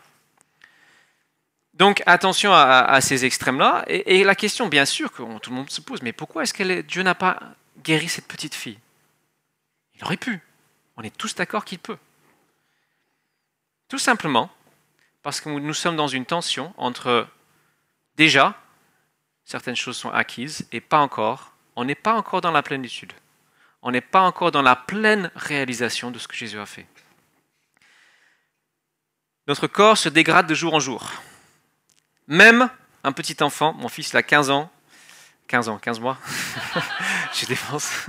Donc 1.74 2.04
attention 2.06 2.54
à, 2.54 3.00
ces 3.00 3.24
extrêmes-là. 3.24 3.86
Et, 3.88 4.26
la 4.26 4.36
question, 4.36 4.68
bien 4.68 4.84
sûr, 4.84 5.14
que 5.14 5.24
tout 5.40 5.50
le 5.50 5.56
monde 5.56 5.70
se 5.70 5.80
pose, 5.80 6.02
mais 6.02 6.12
pourquoi 6.12 6.44
est-ce 6.44 6.54
que 6.54 6.82
Dieu 6.82 7.04
n'a 7.04 7.16
pas 7.16 7.40
guéri 7.84 8.10
cette 8.10 8.28
petite 8.28 8.54
fille? 8.54 8.78
Il 9.96 10.04
aurait 10.04 10.18
pu. 10.18 10.42
On 10.98 11.04
est 11.04 11.16
tous 11.16 11.36
d'accord 11.36 11.64
qu'il 11.64 11.80
peut. 11.80 11.98
Tout 13.88 13.98
simplement 13.98 14.52
parce 15.24 15.40
que 15.40 15.50
nous 15.50 15.74
sommes 15.74 15.96
dans 15.96 16.08
une 16.08 16.26
tension 16.26 16.74
entre 16.76 17.28
déjà, 18.16 18.56
certaines 19.46 19.78
choses 19.78 19.96
sont 19.96 20.12
acquises 20.12 20.68
et 20.74 20.82
pas 20.82 21.00
encore. 21.00 21.54
On 21.78 21.86
n'est 21.86 21.96
pas 21.96 22.14
encore 22.14 22.42
dans 22.42 22.52
la 22.52 22.62
plénitude 22.62 23.14
on 23.82 23.92
n'est 23.92 24.02
pas 24.02 24.22
encore 24.22 24.52
dans 24.52 24.62
la 24.62 24.76
pleine 24.76 25.32
réalisation 25.36 26.12
de 26.12 26.20
ce 26.20 26.28
que 26.28 26.36
Jésus 26.36 26.60
a 26.60 26.66
fait. 26.66 26.86
Notre 29.48 29.68
corps 29.68 29.98
se 29.98 30.10
dégrade 30.10 30.48
de 30.48 30.54
jour 30.54 30.74
en 30.74 30.80
jour. 30.80 31.12
Même 32.28 32.70
un 33.04 33.12
petit 33.12 33.42
enfant, 33.42 33.74
mon 33.74 33.90
fils 33.90 34.12
il 34.12 34.18
a 34.18 34.24
15 34.24 34.50
ans, 34.52 34.72
15 35.48 35.70
ans, 35.70 35.80
15 35.80 36.00
mois, 36.00 36.18
je 37.34 37.46
défense. 37.48 38.06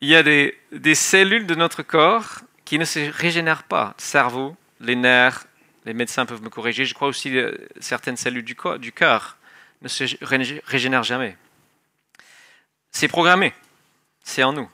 il 0.00 0.08
y 0.08 0.14
a 0.14 0.22
des, 0.22 0.94
cellules 0.94 1.46
de 1.46 1.54
notre 1.54 1.82
corps 1.82 2.40
qui 2.64 2.78
ne 2.78 2.84
se 2.84 3.10
régénèrent 3.10 3.64
pas. 3.64 3.94
Le 3.98 4.02
cerveau, 4.02 4.56
les 4.80 4.94
nerfs, 4.94 5.46
les 5.84 5.94
médecins 5.94 6.26
peuvent 6.26 6.42
me 6.42 6.50
corriger, 6.50 6.84
je 6.84 6.94
crois 6.94 7.08
aussi 7.08 7.30
que 7.30 7.68
certaines 7.80 8.16
cellules 8.16 8.44
du, 8.44 8.56
du 8.78 8.92
cœur 8.92 9.38
ne 9.82 9.88
se 9.88 10.04
régénèrent 10.66 11.02
jamais. 11.02 11.36
C'est 12.96 13.08
programmé, 13.08 13.52
c'est 14.24 14.42
en 14.42 14.54
nous. 14.54 14.70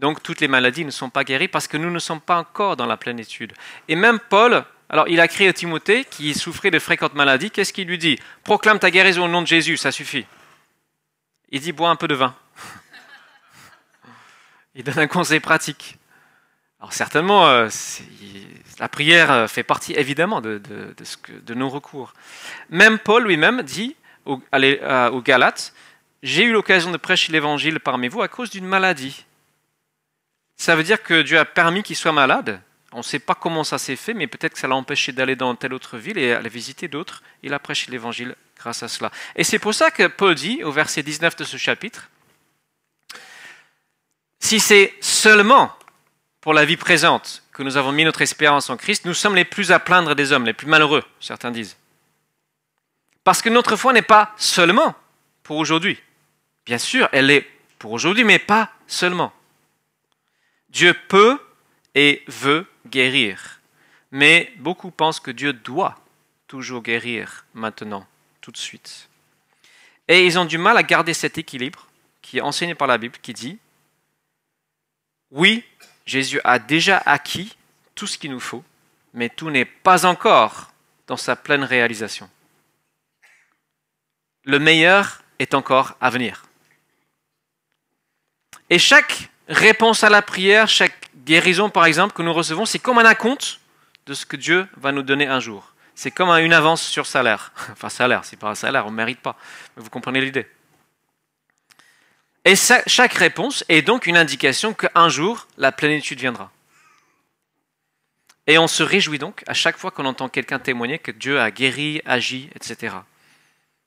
Donc 0.00 0.24
toutes 0.24 0.40
les 0.40 0.48
maladies 0.48 0.84
ne 0.84 0.90
sont 0.90 1.08
pas 1.08 1.22
guéries 1.22 1.46
parce 1.46 1.68
que 1.68 1.76
nous 1.76 1.88
ne 1.88 2.00
sommes 2.00 2.20
pas 2.20 2.36
encore 2.36 2.76
dans 2.76 2.84
la 2.84 2.96
plénitude. 2.96 3.52
Et 3.86 3.94
même 3.94 4.18
Paul, 4.18 4.64
alors 4.88 5.06
il 5.06 5.20
a 5.20 5.28
créé 5.28 5.54
Timothée 5.54 6.04
qui 6.04 6.34
souffrait 6.34 6.72
de 6.72 6.80
fréquentes 6.80 7.14
maladies, 7.14 7.52
qu'est-ce 7.52 7.72
qu'il 7.72 7.86
lui 7.86 7.96
dit? 7.96 8.18
Proclame 8.42 8.80
ta 8.80 8.90
guérison 8.90 9.26
au 9.26 9.28
nom 9.28 9.40
de 9.40 9.46
Jésus, 9.46 9.76
ça 9.76 9.92
suffit. 9.92 10.26
Il 11.50 11.60
dit 11.60 11.70
bois 11.70 11.90
un 11.90 11.94
peu 11.94 12.08
de 12.08 12.16
vin. 12.16 12.34
il 14.74 14.82
donne 14.82 14.98
un 14.98 15.06
conseil 15.06 15.38
pratique. 15.38 15.96
Alors 16.80 16.92
certainement, 16.92 17.46
euh, 17.46 17.68
la 18.80 18.88
prière 18.88 19.30
euh, 19.30 19.46
fait 19.46 19.62
partie 19.62 19.92
évidemment 19.92 20.40
de, 20.40 20.60
nos 21.54 21.68
recours. 21.68 22.14
Même 22.68 22.98
Paul 22.98 23.28
lui-même 23.28 23.62
dit 23.62 23.94
aux, 24.24 24.42
aux 24.42 25.22
Galates, 25.22 25.72
j'ai 26.22 26.44
eu 26.44 26.52
l'occasion 26.52 26.90
de 26.90 26.96
prêcher 26.96 27.32
l'évangile 27.32 27.80
parmi 27.80 28.08
vous 28.08 28.22
à 28.22 28.28
cause 28.28 28.50
d'une 28.50 28.66
maladie. 28.66 29.24
Ça 30.56 30.74
veut 30.74 30.82
dire 30.82 31.02
que 31.02 31.22
Dieu 31.22 31.38
a 31.38 31.44
permis 31.44 31.82
qu'il 31.82 31.96
soit 31.96 32.12
malade. 32.12 32.60
On 32.92 32.98
ne 32.98 33.02
sait 33.02 33.18
pas 33.18 33.34
comment 33.34 33.64
ça 33.64 33.78
s'est 33.78 33.96
fait, 33.96 34.14
mais 34.14 34.26
peut-être 34.26 34.54
que 34.54 34.58
ça 34.58 34.66
l'a 34.66 34.74
empêché 34.74 35.12
d'aller 35.12 35.36
dans 35.36 35.54
telle 35.54 35.74
autre 35.74 35.98
ville 35.98 36.18
et 36.18 36.32
aller 36.32 36.48
visiter 36.48 36.88
d'autres. 36.88 37.22
Il 37.42 37.54
a 37.54 37.58
prêché 37.58 37.90
l'évangile 37.90 38.34
grâce 38.56 38.82
à 38.82 38.88
cela. 38.88 39.12
Et 39.36 39.44
c'est 39.44 39.58
pour 39.58 39.74
ça 39.74 39.90
que 39.90 40.06
Paul 40.06 40.34
dit 40.34 40.64
au 40.64 40.72
verset 40.72 41.02
19 41.02 41.36
de 41.36 41.44
ce 41.44 41.56
chapitre, 41.56 42.10
si 44.40 44.58
c'est 44.58 44.94
seulement 45.00 45.72
pour 46.40 46.54
la 46.54 46.64
vie 46.64 46.76
présente 46.76 47.42
que 47.52 47.62
nous 47.62 47.76
avons 47.76 47.92
mis 47.92 48.04
notre 48.04 48.22
espérance 48.22 48.70
en 48.70 48.76
Christ, 48.76 49.04
nous 49.04 49.14
sommes 49.14 49.34
les 49.34 49.44
plus 49.44 49.70
à 49.70 49.78
plaindre 49.78 50.14
des 50.14 50.32
hommes, 50.32 50.46
les 50.46 50.52
plus 50.52 50.66
malheureux, 50.66 51.04
certains 51.20 51.50
disent. 51.50 51.76
Parce 53.22 53.42
que 53.42 53.48
notre 53.48 53.76
foi 53.76 53.92
n'est 53.92 54.02
pas 54.02 54.32
seulement 54.38 54.94
pour 55.42 55.58
aujourd'hui. 55.58 56.00
Bien 56.68 56.76
sûr, 56.76 57.08
elle 57.12 57.30
est 57.30 57.50
pour 57.78 57.92
aujourd'hui, 57.92 58.24
mais 58.24 58.38
pas 58.38 58.70
seulement. 58.86 59.32
Dieu 60.68 60.94
peut 61.08 61.40
et 61.94 62.22
veut 62.26 62.66
guérir, 62.86 63.62
mais 64.10 64.52
beaucoup 64.58 64.90
pensent 64.90 65.18
que 65.18 65.30
Dieu 65.30 65.54
doit 65.54 65.98
toujours 66.46 66.82
guérir 66.82 67.46
maintenant, 67.54 68.06
tout 68.42 68.52
de 68.52 68.58
suite. 68.58 69.08
Et 70.08 70.26
ils 70.26 70.38
ont 70.38 70.44
du 70.44 70.58
mal 70.58 70.76
à 70.76 70.82
garder 70.82 71.14
cet 71.14 71.38
équilibre 71.38 71.86
qui 72.20 72.36
est 72.36 72.42
enseigné 72.42 72.74
par 72.74 72.86
la 72.86 72.98
Bible, 72.98 73.16
qui 73.22 73.32
dit, 73.32 73.58
oui, 75.30 75.64
Jésus 76.04 76.38
a 76.44 76.58
déjà 76.58 76.98
acquis 77.06 77.56
tout 77.94 78.06
ce 78.06 78.18
qu'il 78.18 78.30
nous 78.30 78.40
faut, 78.40 78.62
mais 79.14 79.30
tout 79.30 79.48
n'est 79.48 79.64
pas 79.64 80.04
encore 80.04 80.70
dans 81.06 81.16
sa 81.16 81.34
pleine 81.34 81.64
réalisation. 81.64 82.28
Le 84.44 84.58
meilleur 84.58 85.22
est 85.38 85.54
encore 85.54 85.96
à 86.02 86.10
venir. 86.10 86.44
Et 88.70 88.78
chaque 88.78 89.30
réponse 89.48 90.04
à 90.04 90.10
la 90.10 90.22
prière, 90.22 90.68
chaque 90.68 91.10
guérison 91.24 91.70
par 91.70 91.86
exemple 91.86 92.14
que 92.14 92.22
nous 92.22 92.32
recevons, 92.32 92.66
c'est 92.66 92.78
comme 92.78 92.98
un 92.98 93.04
acompte 93.04 93.60
de 94.06 94.14
ce 94.14 94.26
que 94.26 94.36
Dieu 94.36 94.66
va 94.76 94.92
nous 94.92 95.02
donner 95.02 95.26
un 95.26 95.40
jour. 95.40 95.74
C'est 95.94 96.10
comme 96.10 96.30
une 96.30 96.52
avance 96.52 96.82
sur 96.82 97.06
salaire. 97.06 97.52
Enfin 97.72 97.88
salaire, 97.88 98.24
c'est 98.24 98.38
pas 98.38 98.50
un 98.50 98.54
salaire, 98.54 98.86
on 98.86 98.90
ne 98.90 98.96
mérite 98.96 99.20
pas. 99.20 99.36
Mais 99.76 99.82
vous 99.82 99.90
comprenez 99.90 100.20
l'idée. 100.20 100.46
Et 102.44 102.54
chaque 102.56 103.14
réponse 103.14 103.64
est 103.68 103.82
donc 103.82 104.06
une 104.06 104.16
indication 104.16 104.72
qu'un 104.72 105.08
jour, 105.08 105.46
la 105.58 105.72
plénitude 105.72 106.20
viendra. 106.20 106.50
Et 108.46 108.56
on 108.56 108.66
se 108.66 108.82
réjouit 108.82 109.18
donc 109.18 109.42
à 109.46 109.52
chaque 109.52 109.76
fois 109.76 109.90
qu'on 109.90 110.06
entend 110.06 110.30
quelqu'un 110.30 110.58
témoigner 110.58 110.98
que 110.98 111.10
Dieu 111.10 111.38
a 111.40 111.50
guéri, 111.50 112.00
agi, 112.06 112.48
etc. 112.54 112.96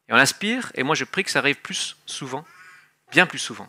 Et 0.07 0.13
on 0.13 0.17
aspire, 0.17 0.71
et 0.75 0.83
moi 0.83 0.93
je 0.93 1.05
prie 1.05 1.23
que 1.23 1.31
ça 1.31 1.39
arrive 1.39 1.55
plus 1.55 1.97
souvent, 2.05 2.45
bien 3.11 3.25
plus 3.25 3.39
souvent. 3.39 3.67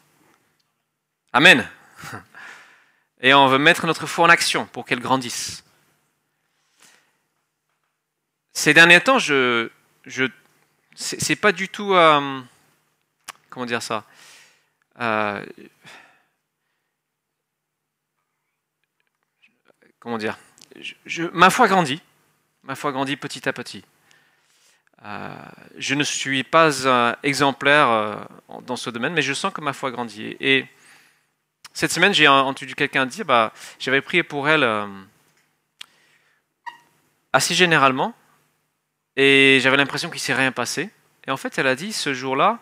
Amen. 1.34 1.66
Et 3.22 3.32
on 3.32 3.46
veut 3.46 3.58
mettre 3.58 3.86
notre 3.86 4.06
foi 4.06 4.26
en 4.26 4.28
action 4.28 4.66
pour 4.66 4.84
qu'elle 4.84 5.00
grandisse. 5.00 5.64
Ces 8.52 8.74
derniers 8.74 9.00
temps, 9.00 9.18
je, 9.18 9.70
je 10.04 10.26
c'est 10.94 11.36
pas 11.36 11.52
du 11.52 11.70
tout, 11.70 11.94
euh, 11.94 12.40
comment 13.48 13.64
dire 13.64 13.82
ça, 13.82 14.04
euh, 15.00 15.42
comment 19.98 20.18
dire, 20.18 20.36
ma 21.32 21.48
foi 21.48 21.66
grandit, 21.66 22.02
ma 22.62 22.74
foi 22.74 22.92
grandit 22.92 23.16
petit 23.16 23.48
à 23.48 23.54
petit. 23.54 23.84
Euh, 25.04 25.34
je 25.78 25.94
ne 25.94 26.04
suis 26.04 26.44
pas 26.44 27.16
exemplaire 27.22 28.28
dans 28.62 28.76
ce 28.76 28.90
domaine, 28.90 29.14
mais 29.14 29.22
je 29.22 29.32
sens 29.32 29.52
que 29.52 29.62
ma 29.62 29.72
foi 29.72 29.90
grandit. 29.90 30.36
Et 30.38 30.66
cette 31.74 31.92
semaine, 31.92 32.12
j'ai 32.12 32.28
entendu 32.28 32.74
quelqu'un 32.74 33.06
dire, 33.06 33.24
bah, 33.24 33.52
j'avais 33.78 34.00
prié 34.00 34.22
pour 34.22 34.48
elle 34.48 34.68
assez 37.32 37.54
généralement, 37.54 38.14
et 39.16 39.58
j'avais 39.60 39.76
l'impression 39.76 40.08
qu'il 40.08 40.16
ne 40.16 40.20
s'est 40.20 40.34
rien 40.34 40.52
passé. 40.52 40.90
Et 41.26 41.30
en 41.30 41.36
fait, 41.36 41.56
elle 41.58 41.66
a 41.66 41.74
dit, 41.74 41.92
ce 41.92 42.14
jour-là, 42.14 42.58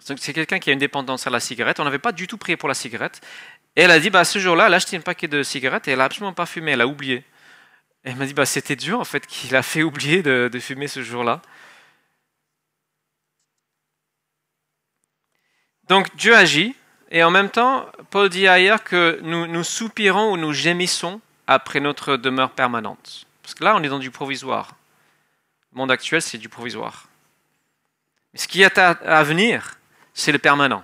c'est 0.00 0.32
quelqu'un 0.32 0.58
qui 0.58 0.70
a 0.70 0.72
une 0.72 0.78
dépendance 0.78 1.26
à 1.26 1.30
la 1.30 1.40
cigarette. 1.40 1.80
On 1.80 1.84
n'avait 1.84 1.98
pas 1.98 2.12
du 2.12 2.26
tout 2.26 2.38
prié 2.38 2.56
pour 2.56 2.68
la 2.68 2.74
cigarette. 2.74 3.20
Et 3.76 3.82
elle 3.82 3.90
a 3.90 3.98
dit, 3.98 4.10
bah, 4.10 4.24
ce 4.24 4.38
jour-là, 4.38 4.66
elle 4.66 4.74
a 4.74 4.76
acheté 4.76 4.96
un 4.96 5.00
paquet 5.00 5.28
de 5.28 5.42
cigarettes 5.42 5.88
et 5.88 5.92
elle 5.92 5.98
n'a 5.98 6.04
absolument 6.04 6.32
pas 6.32 6.46
fumé, 6.46 6.72
elle 6.72 6.80
a 6.80 6.86
oublié. 6.86 7.24
Elle 8.04 8.16
m'a 8.16 8.26
dit, 8.26 8.34
bah, 8.34 8.46
c'était 8.46 8.76
dur 8.76 9.00
en 9.00 9.04
fait 9.04 9.26
qu'il 9.26 9.56
a 9.56 9.62
fait 9.62 9.82
oublier 9.82 10.22
de, 10.22 10.50
fumer 10.60 10.88
ce 10.88 11.02
jour-là. 11.02 11.42
Donc 15.88 16.14
Dieu 16.16 16.34
agit, 16.34 16.74
et 17.14 17.22
en 17.22 17.30
même 17.30 17.48
temps, 17.48 17.88
Paul 18.10 18.28
dit 18.28 18.48
ailleurs 18.48 18.82
que 18.82 19.20
nous, 19.22 19.62
soupirons 19.62 20.32
ou 20.32 20.36
nous 20.36 20.52
gémissons 20.52 21.20
après 21.46 21.78
notre 21.78 22.16
demeure 22.16 22.50
permanente. 22.50 23.26
Parce 23.40 23.54
que 23.54 23.62
là, 23.62 23.76
on 23.76 23.82
est 23.84 23.88
dans 23.88 24.00
du 24.00 24.10
provisoire. 24.10 24.74
Le 25.72 25.78
monde 25.78 25.92
actuel, 25.92 26.20
c'est 26.20 26.38
du 26.38 26.48
provisoire. 26.48 27.06
Mais 28.32 28.40
ce 28.40 28.48
qui 28.48 28.62
est 28.62 28.78
à 28.78 29.22
venir, 29.22 29.78
c'est 30.12 30.32
le 30.32 30.40
permanent. 30.40 30.82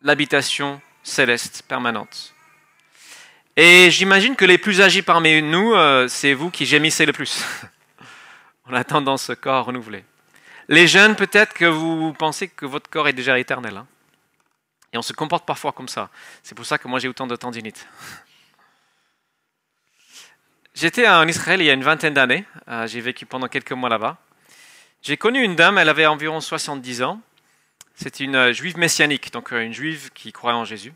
L'habitation 0.00 0.80
céleste 1.02 1.64
permanente. 1.66 2.32
Et 3.56 3.90
j'imagine 3.90 4.36
que 4.36 4.44
les 4.44 4.58
plus 4.58 4.80
âgés 4.80 5.02
parmi 5.02 5.42
nous, 5.42 5.74
euh, 5.74 6.06
c'est 6.06 6.34
vous 6.34 6.52
qui 6.52 6.66
gémissez 6.66 7.04
le 7.04 7.12
plus 7.12 7.44
en 8.70 8.74
attendant 8.74 9.16
ce 9.16 9.32
corps 9.32 9.64
renouvelé. 9.64 10.04
Les 10.68 10.86
jeunes, 10.86 11.16
peut-être 11.16 11.52
que 11.52 11.64
vous 11.64 12.12
pensez 12.12 12.46
que 12.46 12.64
votre 12.64 12.88
corps 12.88 13.08
est 13.08 13.12
déjà 13.12 13.40
éternel. 13.40 13.76
Hein. 13.76 13.86
Et 14.92 14.98
on 14.98 15.02
se 15.02 15.12
comporte 15.12 15.46
parfois 15.46 15.72
comme 15.72 15.88
ça. 15.88 16.10
C'est 16.42 16.54
pour 16.54 16.66
ça 16.66 16.78
que 16.78 16.88
moi 16.88 16.98
j'ai 16.98 17.08
autant 17.08 17.26
de 17.26 17.36
tendinite. 17.36 17.86
J'étais 20.74 21.08
en 21.08 21.26
Israël 21.28 21.60
il 21.60 21.64
y 21.64 21.70
a 21.70 21.74
une 21.74 21.84
vingtaine 21.84 22.14
d'années. 22.14 22.44
Euh, 22.68 22.86
j'ai 22.86 23.00
vécu 23.00 23.26
pendant 23.26 23.48
quelques 23.48 23.72
mois 23.72 23.88
là-bas. 23.88 24.18
J'ai 25.02 25.16
connu 25.16 25.42
une 25.42 25.56
dame, 25.56 25.78
elle 25.78 25.88
avait 25.88 26.06
environ 26.06 26.40
70 26.40 27.02
ans. 27.02 27.20
C'était 27.94 28.24
une 28.24 28.36
euh, 28.36 28.52
juive 28.52 28.78
messianique, 28.78 29.32
donc 29.32 29.52
euh, 29.52 29.62
une 29.62 29.72
juive 29.72 30.10
qui 30.14 30.32
croyait 30.32 30.56
en 30.56 30.64
Jésus. 30.64 30.92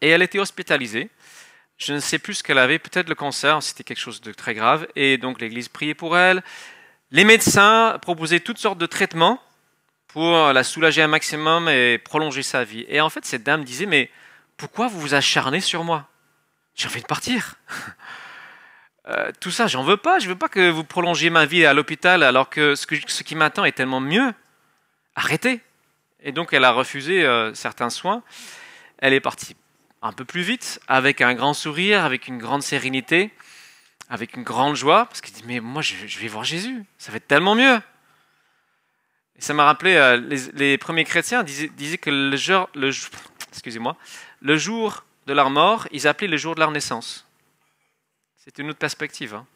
Et 0.00 0.08
elle 0.08 0.22
était 0.22 0.38
hospitalisée. 0.38 1.10
Je 1.76 1.92
ne 1.92 2.00
sais 2.00 2.18
plus 2.18 2.34
ce 2.34 2.42
qu'elle 2.42 2.58
avait, 2.58 2.78
peut-être 2.78 3.08
le 3.08 3.14
cancer, 3.14 3.62
c'était 3.62 3.84
quelque 3.84 4.00
chose 4.00 4.20
de 4.20 4.32
très 4.32 4.54
grave. 4.54 4.86
Et 4.96 5.18
donc 5.18 5.40
l'Église 5.40 5.68
priait 5.68 5.94
pour 5.94 6.16
elle. 6.16 6.42
Les 7.10 7.24
médecins 7.24 7.98
proposaient 8.02 8.40
toutes 8.40 8.58
sortes 8.58 8.78
de 8.78 8.86
traitements 8.86 9.40
pour 10.14 10.52
la 10.52 10.62
soulager 10.62 11.02
un 11.02 11.08
maximum 11.08 11.68
et 11.68 11.98
prolonger 11.98 12.44
sa 12.44 12.62
vie. 12.62 12.84
Et 12.86 13.00
en 13.00 13.10
fait, 13.10 13.24
cette 13.24 13.42
dame 13.42 13.64
disait, 13.64 13.84
mais 13.84 14.12
pourquoi 14.56 14.86
vous 14.86 15.00
vous 15.00 15.14
acharnez 15.14 15.58
sur 15.58 15.82
moi? 15.82 16.06
J'ai 16.76 16.86
envie 16.86 17.02
de 17.02 17.06
partir. 17.06 17.56
Euh, 19.06 19.30
tout 19.38 19.50
ça, 19.50 19.66
j'en 19.66 19.82
veux 19.82 19.98
pas. 19.98 20.18
Je 20.18 20.26
veux 20.30 20.34
pas 20.34 20.48
que 20.48 20.70
vous 20.70 20.82
prolongiez 20.82 21.28
ma 21.28 21.44
vie 21.44 21.66
à 21.66 21.74
l'hôpital 21.74 22.22
alors 22.22 22.48
que 22.48 22.74
ce, 22.74 22.86
qui 22.86 23.34
m'attend 23.34 23.66
est 23.66 23.72
tellement 23.72 24.00
mieux. 24.00 24.32
Arrêtez. 25.14 25.60
Et 26.22 26.32
donc 26.32 26.54
elle 26.54 26.64
a 26.64 26.72
refusé 26.72 27.22
euh, 27.22 27.52
certains 27.52 27.90
soins. 27.90 28.22
Elle 28.96 29.12
est 29.12 29.20
partie 29.20 29.56
un 30.00 30.12
peu 30.12 30.24
plus 30.24 30.40
vite, 30.40 30.80
avec 30.88 31.20
un 31.20 31.34
grand 31.34 31.52
sourire, 31.52 32.02
avec 32.02 32.28
une 32.28 32.38
grande 32.38 32.62
sérénité, 32.62 33.30
avec 34.08 34.36
une 34.36 34.42
grande 34.42 34.74
joie, 34.74 35.04
parce 35.04 35.20
qu'elle 35.20 35.34
dit 35.34 35.44
mais 35.46 35.60
moi 35.60 35.82
je, 35.82 36.18
vais 36.18 36.28
voir 36.28 36.44
Jésus, 36.44 36.82
ça 36.96 37.10
va 37.10 37.18
être 37.18 37.28
tellement 37.28 37.54
mieux. 37.54 37.78
Et 39.36 39.42
ça 39.42 39.54
m'a 39.54 39.64
rappelé 39.64 39.94
euh, 39.94 40.16
les, 40.54 40.78
premiers 40.78 41.04
chrétiens 41.04 41.42
disaient, 41.42 41.98
que 41.98 42.10
le 42.10 42.36
jour, 42.36 42.68
excusez-moi, 43.48 43.96
le 44.40 44.56
jour 44.56 45.04
de 45.26 45.32
leur 45.32 45.50
mort, 45.50 45.88
ils 45.90 46.06
appelaient 46.06 46.28
le 46.28 46.36
jour 46.36 46.54
de 46.54 46.60
leur 46.60 46.70
naissance. 46.70 47.26
C'est 48.36 48.58
une 48.58 48.70
autre 48.70 48.78
perspective. 48.78 49.34
Hein. 49.34 49.46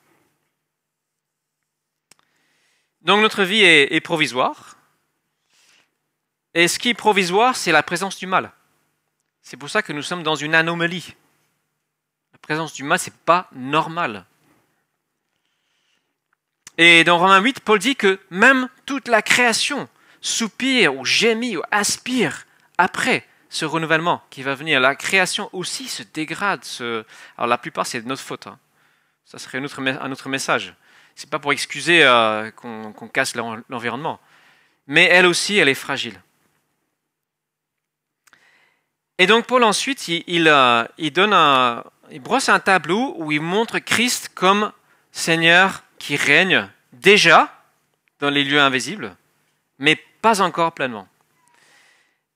Donc 3.03 3.21
notre 3.21 3.45
vie 3.45 3.63
est 3.63 4.01
provisoire, 4.01 4.79
et 6.55 6.69
ce 6.69 6.79
qui 6.79 6.89
est 6.89 6.95
provisoire, 6.95 7.55
c'est 7.55 7.73
la 7.73 7.83
présence 7.83 8.19
du 8.19 8.27
mal. 8.27 8.53
C'est 9.43 9.57
pour 9.57 9.71
ça 9.71 9.83
que 9.83 9.93
nous 9.93 10.03
sommes 10.03 10.23
dans 10.23 10.35
une 10.35 10.55
anomalie. 10.55 11.15
La 12.33 12.39
présence 12.39 12.73
du 12.73 12.83
mal, 12.83 12.99
ce 12.99 13.11
n'est 13.11 13.17
pas 13.25 13.49
normal. 13.53 14.27
Et 16.79 17.03
dans 17.03 17.19
Romains 17.19 17.41
8, 17.41 17.61
Paul 17.61 17.81
dit 17.81 17.97
que 17.97 18.21
même 18.31 18.69
toute 18.87 19.09
la 19.09 19.21
création 19.21 19.89
soupire 20.21 20.97
ou 20.97 21.05
gémit 21.05 21.57
ou 21.57 21.63
aspire 21.73 22.47
après 22.79 23.27
ce 23.51 23.65
renouvellement 23.65 24.23
qui 24.31 24.45
va 24.45 24.55
venir. 24.55 24.79
La 24.79 24.95
création 24.95 25.51
aussi 25.53 25.89
se 25.89 26.05
dégrade. 26.05 26.65
Alors 27.37 27.49
la 27.49 27.59
plupart, 27.59 27.87
c'est 27.87 28.01
de 28.01 28.07
notre 28.07 28.23
faute. 28.23 28.47
Hein. 28.47 28.59
Ça 29.25 29.39
serait 29.39 29.59
un 29.59 29.65
autre, 29.65 29.81
un 29.81 30.13
autre 30.13 30.29
message. 30.29 30.75
Ce 31.17 31.27
n'est 31.27 31.31
pas 31.31 31.41
pour 31.41 31.53
excuser 31.53 32.05
euh, 32.05 32.53
qu'on 32.53 33.09
casse 33.13 33.35
l'environnement. 33.35 34.21
Mais 34.87 35.05
elle 35.05 35.27
aussi, 35.27 35.59
elle 35.59 35.69
est 35.69 35.75
fragile. 35.75 36.23
Et 39.19 39.27
donc 39.27 39.47
Paul 39.47 39.65
ensuite, 39.65 40.07
il, 40.07 40.23
il, 40.29 40.49
euh, 40.49 41.83
brosse 42.21 42.49
un 42.49 42.61
tableau 42.61 43.15
où 43.19 43.33
il 43.33 43.41
montre 43.41 43.81
Christ 43.81 44.31
comme 44.33 44.73
Seigneur 45.11 45.83
qui 45.99 46.17
règne 46.17 46.69
déjà 46.93 47.53
dans 48.21 48.31
les 48.31 48.45
lieux 48.45 48.61
invisibles, 48.61 49.17
mais 49.79 49.97
pas 50.23 50.41
encore 50.41 50.73
pleinement. 50.73 51.09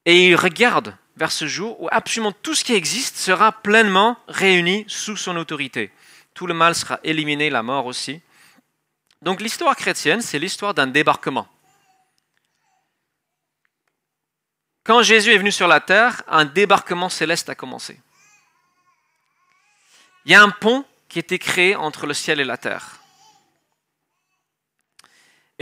Et 0.05 0.29
il 0.29 0.37
regarde 0.37 0.97
vers 1.17 1.33
ce 1.33 1.47
jour 1.47 1.81
où 1.81 1.89
absolument 1.91 2.33
tout 2.33 2.55
ce 2.55 2.65
qui 2.65 2.75
existe 2.75 3.17
sera 3.17 3.53
pleinement 3.53 4.17
réuni 4.29 4.85
sous 4.89 5.17
son 5.17 5.37
autorité. 5.37 5.93
Tout 6.35 6.47
le 6.47 6.55
mal 6.55 6.75
sera 6.75 6.99
éliminé, 7.05 7.51
la 7.51 7.63
mort 7.63 7.87
aussi. 7.87 8.21
Donc 9.21 9.41
l'histoire 9.41 9.77
chrétienne, 9.77 10.23
c'est 10.23 10.39
l'histoire 10.39 10.75
d'un 10.75 10.87
débarquement. 10.87 11.47
Quand 14.85 15.03
Jésus 15.03 15.33
est 15.33 15.39
venu 15.39 15.53
sur 15.53 15.69
la 15.69 15.81
terre, 15.81 16.23
un 16.27 16.45
débarquement 16.45 17.09
céleste 17.09 17.49
a 17.49 17.55
commencé. 17.55 18.01
Il 20.25 20.33
y 20.33 20.35
a 20.35 20.43
un 20.43 20.51
pont 20.51 20.85
qui 21.09 21.19
a 21.19 21.21
été 21.21 21.39
créé 21.39 21.77
entre 21.77 22.07
le 22.07 22.15
ciel 22.15 22.41
et 22.41 22.45
la 22.45 22.57
terre. 22.57 23.02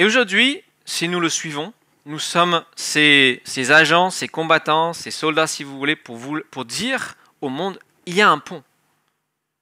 Et 0.00 0.04
aujourd'hui, 0.06 0.62
si 0.86 1.08
nous 1.08 1.20
le 1.20 1.28
suivons, 1.28 1.74
nous 2.06 2.18
sommes 2.18 2.64
ces, 2.74 3.42
agents, 3.70 4.08
ces 4.08 4.28
combattants, 4.28 4.94
ces 4.94 5.10
soldats, 5.10 5.46
si 5.46 5.62
vous 5.62 5.76
voulez, 5.76 5.94
pour, 5.94 6.16
vous, 6.16 6.40
dire 6.64 7.16
au 7.42 7.50
monde, 7.50 7.78
il 8.06 8.14
y 8.14 8.22
a 8.22 8.30
un 8.30 8.38
pont 8.38 8.64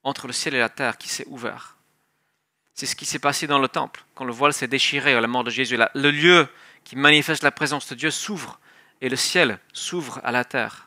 entre 0.04 0.28
le 0.28 0.32
ciel 0.32 0.54
et 0.54 0.60
la 0.60 0.68
terre 0.68 0.96
qui 0.96 1.08
s'est 1.08 1.26
ouvert. 1.26 1.76
C'est 2.72 2.86
ce 2.86 2.94
qui 2.94 3.04
s'est 3.04 3.18
passé 3.18 3.48
dans 3.48 3.58
le 3.58 3.66
temple, 3.66 4.04
quand 4.14 4.24
le 4.24 4.32
voile 4.32 4.52
s'est 4.52 4.68
déchiré 4.68 5.12
à 5.12 5.20
la 5.20 5.26
mort 5.26 5.42
de 5.42 5.50
Jésus. 5.50 5.76
Le 5.76 6.10
lieu 6.12 6.46
qui 6.84 6.94
manifeste 6.94 7.42
la 7.42 7.50
présence 7.50 7.88
de 7.88 7.96
Dieu 7.96 8.12
s'ouvre 8.12 8.60
et 9.00 9.08
le 9.08 9.16
ciel 9.16 9.58
s'ouvre 9.72 10.20
à 10.22 10.30
la 10.30 10.44
terre. 10.44 10.86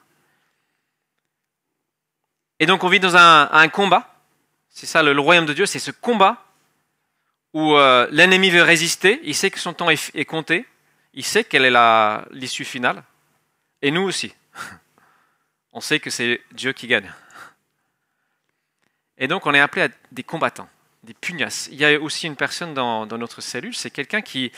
Et 2.62 2.66
donc 2.68 2.86
on 2.86 2.88
vit 2.88 3.02
dans 3.02 3.18
un, 3.18 3.68
combat. 3.68 4.16
C'est 4.70 4.86
ça, 4.86 5.04
le, 5.04 5.20
royaume 5.20 5.46
de 5.46 5.54
Dieu, 5.54 5.66
c'est 5.66 5.78
ce 5.78 5.92
combat 5.92 6.42
où 7.54 7.76
euh, 7.76 8.08
l'ennemi 8.12 8.50
veut 8.50 8.64
résister, 8.64 9.20
il 9.24 9.36
sait 9.36 9.52
que 9.52 9.60
son 9.60 9.74
temps 9.74 9.90
est, 9.90 10.26
compté, 10.26 10.66
il 11.14 11.26
sait 11.26 11.44
quelle 11.44 11.66
est 11.66 12.22
l'issue 12.32 12.66
finale, 12.66 13.04
et 13.82 13.92
nous 13.92 14.04
aussi. 14.04 14.34
On 15.74 15.82
sait 15.82 16.00
que 16.00 16.10
c'est 16.10 16.42
Dieu 16.52 16.74
qui 16.74 16.88
gagne. 16.88 17.12
Et 19.18 19.28
donc 19.28 19.46
on 19.46 19.54
est 19.54 19.60
appelé 19.60 19.84
à 19.84 19.90
des 20.12 20.24
combattants, 20.24 20.68
des 21.04 21.14
pugnaces. 21.14 21.70
Il 21.72 21.78
y 21.78 21.86
a 21.86 22.00
aussi 22.00 22.28
une 22.28 22.36
personne 22.36 22.74
dans 22.74 23.06
notre 23.06 23.40
cellule, 23.40 23.76
c'est 23.76 23.92
quelqu'un 23.92 24.22
qui, 24.22 24.52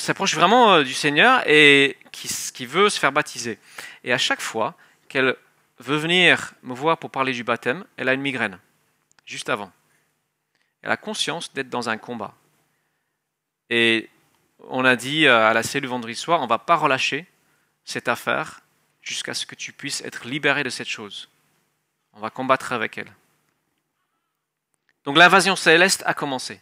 s'approche 0.00 0.34
vraiment 0.34 0.74
euh, 0.74 0.84
du 0.84 0.94
Seigneur 0.94 1.42
et 1.46 1.96
qui, 2.12 2.66
veut 2.66 2.88
se 2.88 2.98
faire 2.98 3.12
baptiser. 3.12 3.58
Et 4.04 4.12
à 4.12 4.18
chaque 4.18 4.40
fois 4.40 4.74
qu'elle 5.08 5.36
veut 5.78 5.96
venir 5.96 6.52
me 6.62 6.74
voir 6.74 6.98
pour 6.98 7.10
parler 7.10 7.32
du 7.32 7.44
baptême, 7.44 7.84
elle 7.96 8.08
a 8.08 8.14
une 8.14 8.20
migraine, 8.20 8.58
juste 9.24 9.48
avant. 9.48 9.70
Elle 10.86 10.92
a 10.92 10.96
conscience 10.96 11.52
d'être 11.52 11.68
dans 11.68 11.88
un 11.88 11.98
combat. 11.98 12.32
Et 13.70 14.08
on 14.68 14.84
a 14.84 14.94
dit 14.94 15.26
euh, 15.26 15.48
à 15.48 15.52
la 15.52 15.64
cellule 15.64 15.90
vendredi 15.90 16.14
soir, 16.14 16.38
on 16.38 16.44
ne 16.44 16.48
va 16.48 16.60
pas 16.60 16.76
relâcher 16.76 17.26
cette 17.84 18.06
affaire 18.06 18.60
jusqu'à 19.02 19.34
ce 19.34 19.46
que 19.46 19.56
tu 19.56 19.72
puisses 19.72 20.00
être 20.02 20.28
libéré 20.28 20.62
de 20.62 20.70
cette 20.70 20.86
chose. 20.86 21.28
On 22.12 22.20
va 22.20 22.30
combattre 22.30 22.72
avec 22.72 22.98
elle. 22.98 23.12
Donc 25.02 25.16
l'invasion 25.16 25.56
céleste 25.56 26.04
a 26.06 26.14
commencé. 26.14 26.60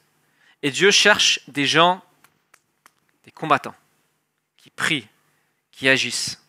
Et 0.62 0.70
Dieu 0.70 0.90
cherche 0.90 1.40
des 1.48 1.66
gens 1.66 2.02
des 3.24 3.30
combattants 3.30 3.76
qui 4.56 4.70
prient, 4.70 5.06
qui 5.70 5.86
agissent. 5.86 6.42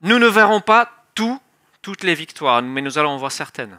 Nous 0.00 0.18
ne 0.18 0.28
verrons 0.28 0.62
pas 0.62 1.04
tout, 1.14 1.42
toutes 1.82 2.04
les 2.04 2.14
victoires, 2.14 2.62
mais 2.62 2.80
nous 2.80 2.96
allons 2.96 3.10
en 3.10 3.18
voir 3.18 3.32
certaines. 3.32 3.78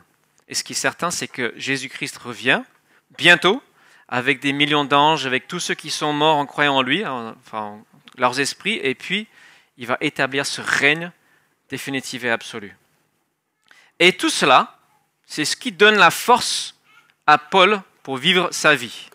Et 0.52 0.54
ce 0.54 0.64
qui 0.64 0.74
est 0.74 0.76
certain, 0.76 1.10
c'est 1.10 1.28
que 1.28 1.52
Jésus-Christ 1.56 2.16
revient 2.18 2.62
bientôt 3.18 3.64
avec 4.08 4.40
des 4.40 4.54
millions 4.54 4.86
d'anges, 4.86 5.26
avec 5.26 5.48
tous 5.48 5.60
ceux 5.60 5.74
qui 5.74 5.90
sont 5.90 6.14
morts 6.14 6.38
en 6.38 6.46
croyant 6.46 6.76
en 6.76 6.82
lui, 6.84 7.04
enfin 7.04 7.84
leurs 8.18 8.40
esprits, 8.40 8.80
et 8.84 8.94
puis 8.94 9.28
il 9.78 9.88
va 9.88 9.98
établir 10.02 10.46
ce 10.46 10.62
règne 10.62 11.12
définitif 11.70 12.24
et 12.24 12.30
absolu. 12.30 12.78
Et 13.98 14.14
tout 14.14 14.30
cela, 14.30 14.78
c'est 15.26 15.46
ce 15.46 15.56
qui 15.56 15.72
donne 15.72 15.96
la 15.96 16.12
force 16.12 16.76
à 17.26 17.40
Paul 17.40 17.82
pour 18.04 18.18
vivre 18.18 18.50
sa 18.52 18.76
vie 18.76 19.10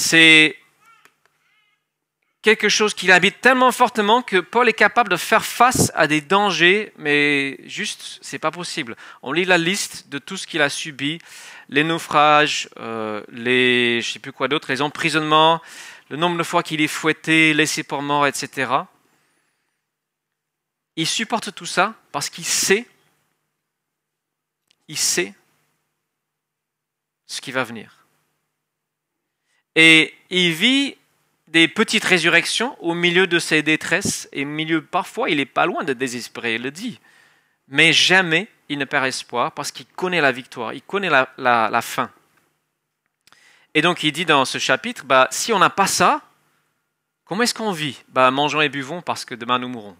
c'est 0.00 0.56
quelque 2.42 2.68
chose 2.68 2.94
qui 2.94 3.06
l'habite 3.06 3.40
tellement 3.40 3.72
fortement 3.72 4.22
que 4.22 4.38
Paul 4.38 4.68
est 4.68 4.74
capable 4.74 5.10
de 5.10 5.16
faire 5.16 5.44
face 5.44 5.92
à 5.94 6.06
des 6.06 6.20
dangers, 6.20 6.92
mais 6.96 7.58
juste, 7.64 8.18
c'est 8.22 8.38
pas 8.38 8.50
possible. 8.50 8.96
On 9.22 9.32
lit 9.32 9.44
la 9.44 9.58
liste 9.58 10.08
de 10.08 10.18
tout 10.18 10.36
ce 10.36 10.46
qu'il 10.46 10.62
a 10.62 10.68
subi, 10.68 11.18
les 11.68 11.84
naufrages, 11.84 12.68
euh, 12.78 13.22
les, 13.30 14.00
je 14.00 14.12
sais 14.12 14.18
plus 14.18 14.32
quoi 14.32 14.48
d'autre, 14.48 14.70
les 14.70 14.82
emprisonnements, 14.82 15.60
le 16.08 16.16
nombre 16.16 16.38
de 16.38 16.42
fois 16.42 16.62
qu'il 16.62 16.80
est 16.80 16.88
fouetté, 16.88 17.52
laissé 17.54 17.82
pour 17.82 18.02
mort, 18.02 18.26
etc. 18.26 18.72
Il 20.96 21.06
supporte 21.06 21.54
tout 21.54 21.66
ça 21.66 21.94
parce 22.10 22.30
qu'il 22.30 22.44
sait, 22.44 22.86
il 24.88 24.98
sait 24.98 25.34
ce 27.26 27.40
qui 27.40 27.52
va 27.52 27.64
venir. 27.64 28.06
Et 29.76 30.14
il 30.30 30.52
vit 30.52 30.96
des 31.50 31.66
petites 31.66 32.04
résurrections 32.04 32.76
au 32.80 32.94
milieu 32.94 33.26
de 33.26 33.40
ses 33.40 33.62
détresses, 33.62 34.28
et 34.32 34.44
milieu, 34.44 34.82
parfois, 34.82 35.30
il 35.30 35.38
n'est 35.38 35.46
pas 35.46 35.66
loin 35.66 35.82
de 35.82 35.92
désespérer, 35.92 36.54
il 36.54 36.62
le 36.62 36.70
dit. 36.70 37.00
Mais 37.66 37.92
jamais 37.92 38.48
il 38.68 38.78
ne 38.78 38.84
perd 38.84 39.06
espoir 39.06 39.52
parce 39.52 39.72
qu'il 39.72 39.86
connaît 39.86 40.20
la 40.20 40.32
victoire, 40.32 40.72
il 40.72 40.82
connaît 40.82 41.10
la, 41.10 41.82
fin. 41.82 42.10
Et 43.74 43.82
donc 43.82 44.02
il 44.02 44.12
dit 44.12 44.24
dans 44.24 44.44
ce 44.44 44.58
chapitre, 44.58 45.04
bah, 45.04 45.28
si 45.30 45.52
on 45.52 45.58
n'a 45.58 45.70
pas 45.70 45.86
ça, 45.86 46.22
comment 47.24 47.42
est-ce 47.42 47.54
qu'on 47.54 47.72
vit? 47.72 48.00
Bah, 48.08 48.30
Mangeons 48.30 48.60
et 48.60 48.68
buvons 48.68 49.02
parce 49.02 49.24
que 49.24 49.34
demain 49.34 49.58
nous 49.58 49.68
mourrons. 49.68 49.96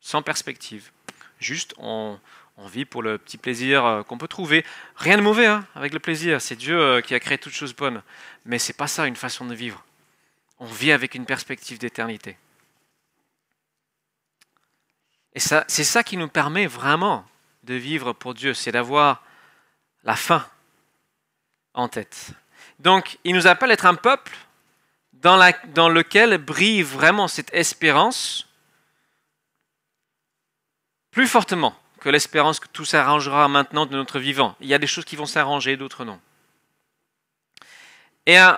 Sans 0.00 0.22
perspective. 0.22 0.90
Juste, 1.38 1.74
on, 1.78 2.18
vit 2.66 2.84
pour 2.84 3.02
le 3.02 3.16
petit 3.16 3.38
plaisir 3.38 3.86
euh, 3.86 4.02
qu'on 4.02 4.18
peut 4.18 4.28
trouver. 4.28 4.66
Rien 4.96 5.16
de 5.16 5.22
mauvais 5.22 5.46
hein, 5.46 5.66
avec 5.74 5.94
le 5.94 5.98
plaisir. 5.98 6.42
C'est 6.42 6.56
Dieu 6.56 6.78
euh, 6.78 7.00
qui 7.00 7.14
a 7.14 7.20
créé 7.20 7.38
toutes 7.38 7.54
choses 7.54 7.74
bonnes. 7.74 8.02
Mais 8.44 8.58
ce 8.58 8.70
n'est 8.70 8.76
pas 8.76 8.86
ça 8.86 9.06
une 9.06 9.16
façon 9.16 9.46
de 9.46 9.54
vivre. 9.54 9.82
On 10.60 10.66
vit 10.66 10.92
avec 10.92 11.14
une 11.14 11.26
perspective 11.26 11.78
d'éternité. 11.78 12.36
Et 15.32 15.40
c'est 15.40 15.84
ça 15.84 16.02
qui 16.02 16.16
nous 16.16 16.28
permet 16.28 16.66
vraiment 16.66 17.24
de 17.62 17.74
vivre 17.74 18.12
pour 18.12 18.34
Dieu, 18.34 18.54
c'est 18.54 18.72
d'avoir 18.72 19.22
la 20.04 20.16
fin 20.16 20.46
en 21.74 21.88
tête. 21.88 22.30
Donc, 22.78 23.18
il 23.24 23.34
nous 23.34 23.46
appelle 23.46 23.70
à 23.70 23.74
être 23.74 23.86
un 23.86 23.94
peuple 23.94 24.36
dans, 25.14 25.38
dans 25.68 25.88
lequel 25.88 26.38
brille 26.38 26.82
vraiment 26.82 27.28
cette 27.28 27.52
espérance 27.54 28.48
plus 31.10 31.26
fortement 31.26 31.74
que 32.00 32.08
l'espérance 32.08 32.60
que 32.60 32.68
tout 32.68 32.84
s'arrangera 32.84 33.46
maintenant 33.48 33.86
de 33.86 33.96
notre 33.96 34.18
vivant. 34.18 34.56
Il 34.60 34.68
y 34.68 34.74
a 34.74 34.78
des 34.78 34.86
choses 34.86 35.04
qui 35.04 35.16
vont 35.16 35.26
s'arranger, 35.26 35.76
d'autres 35.76 36.04
non. 36.04 36.20
Et 38.30 38.38
euh, 38.38 38.52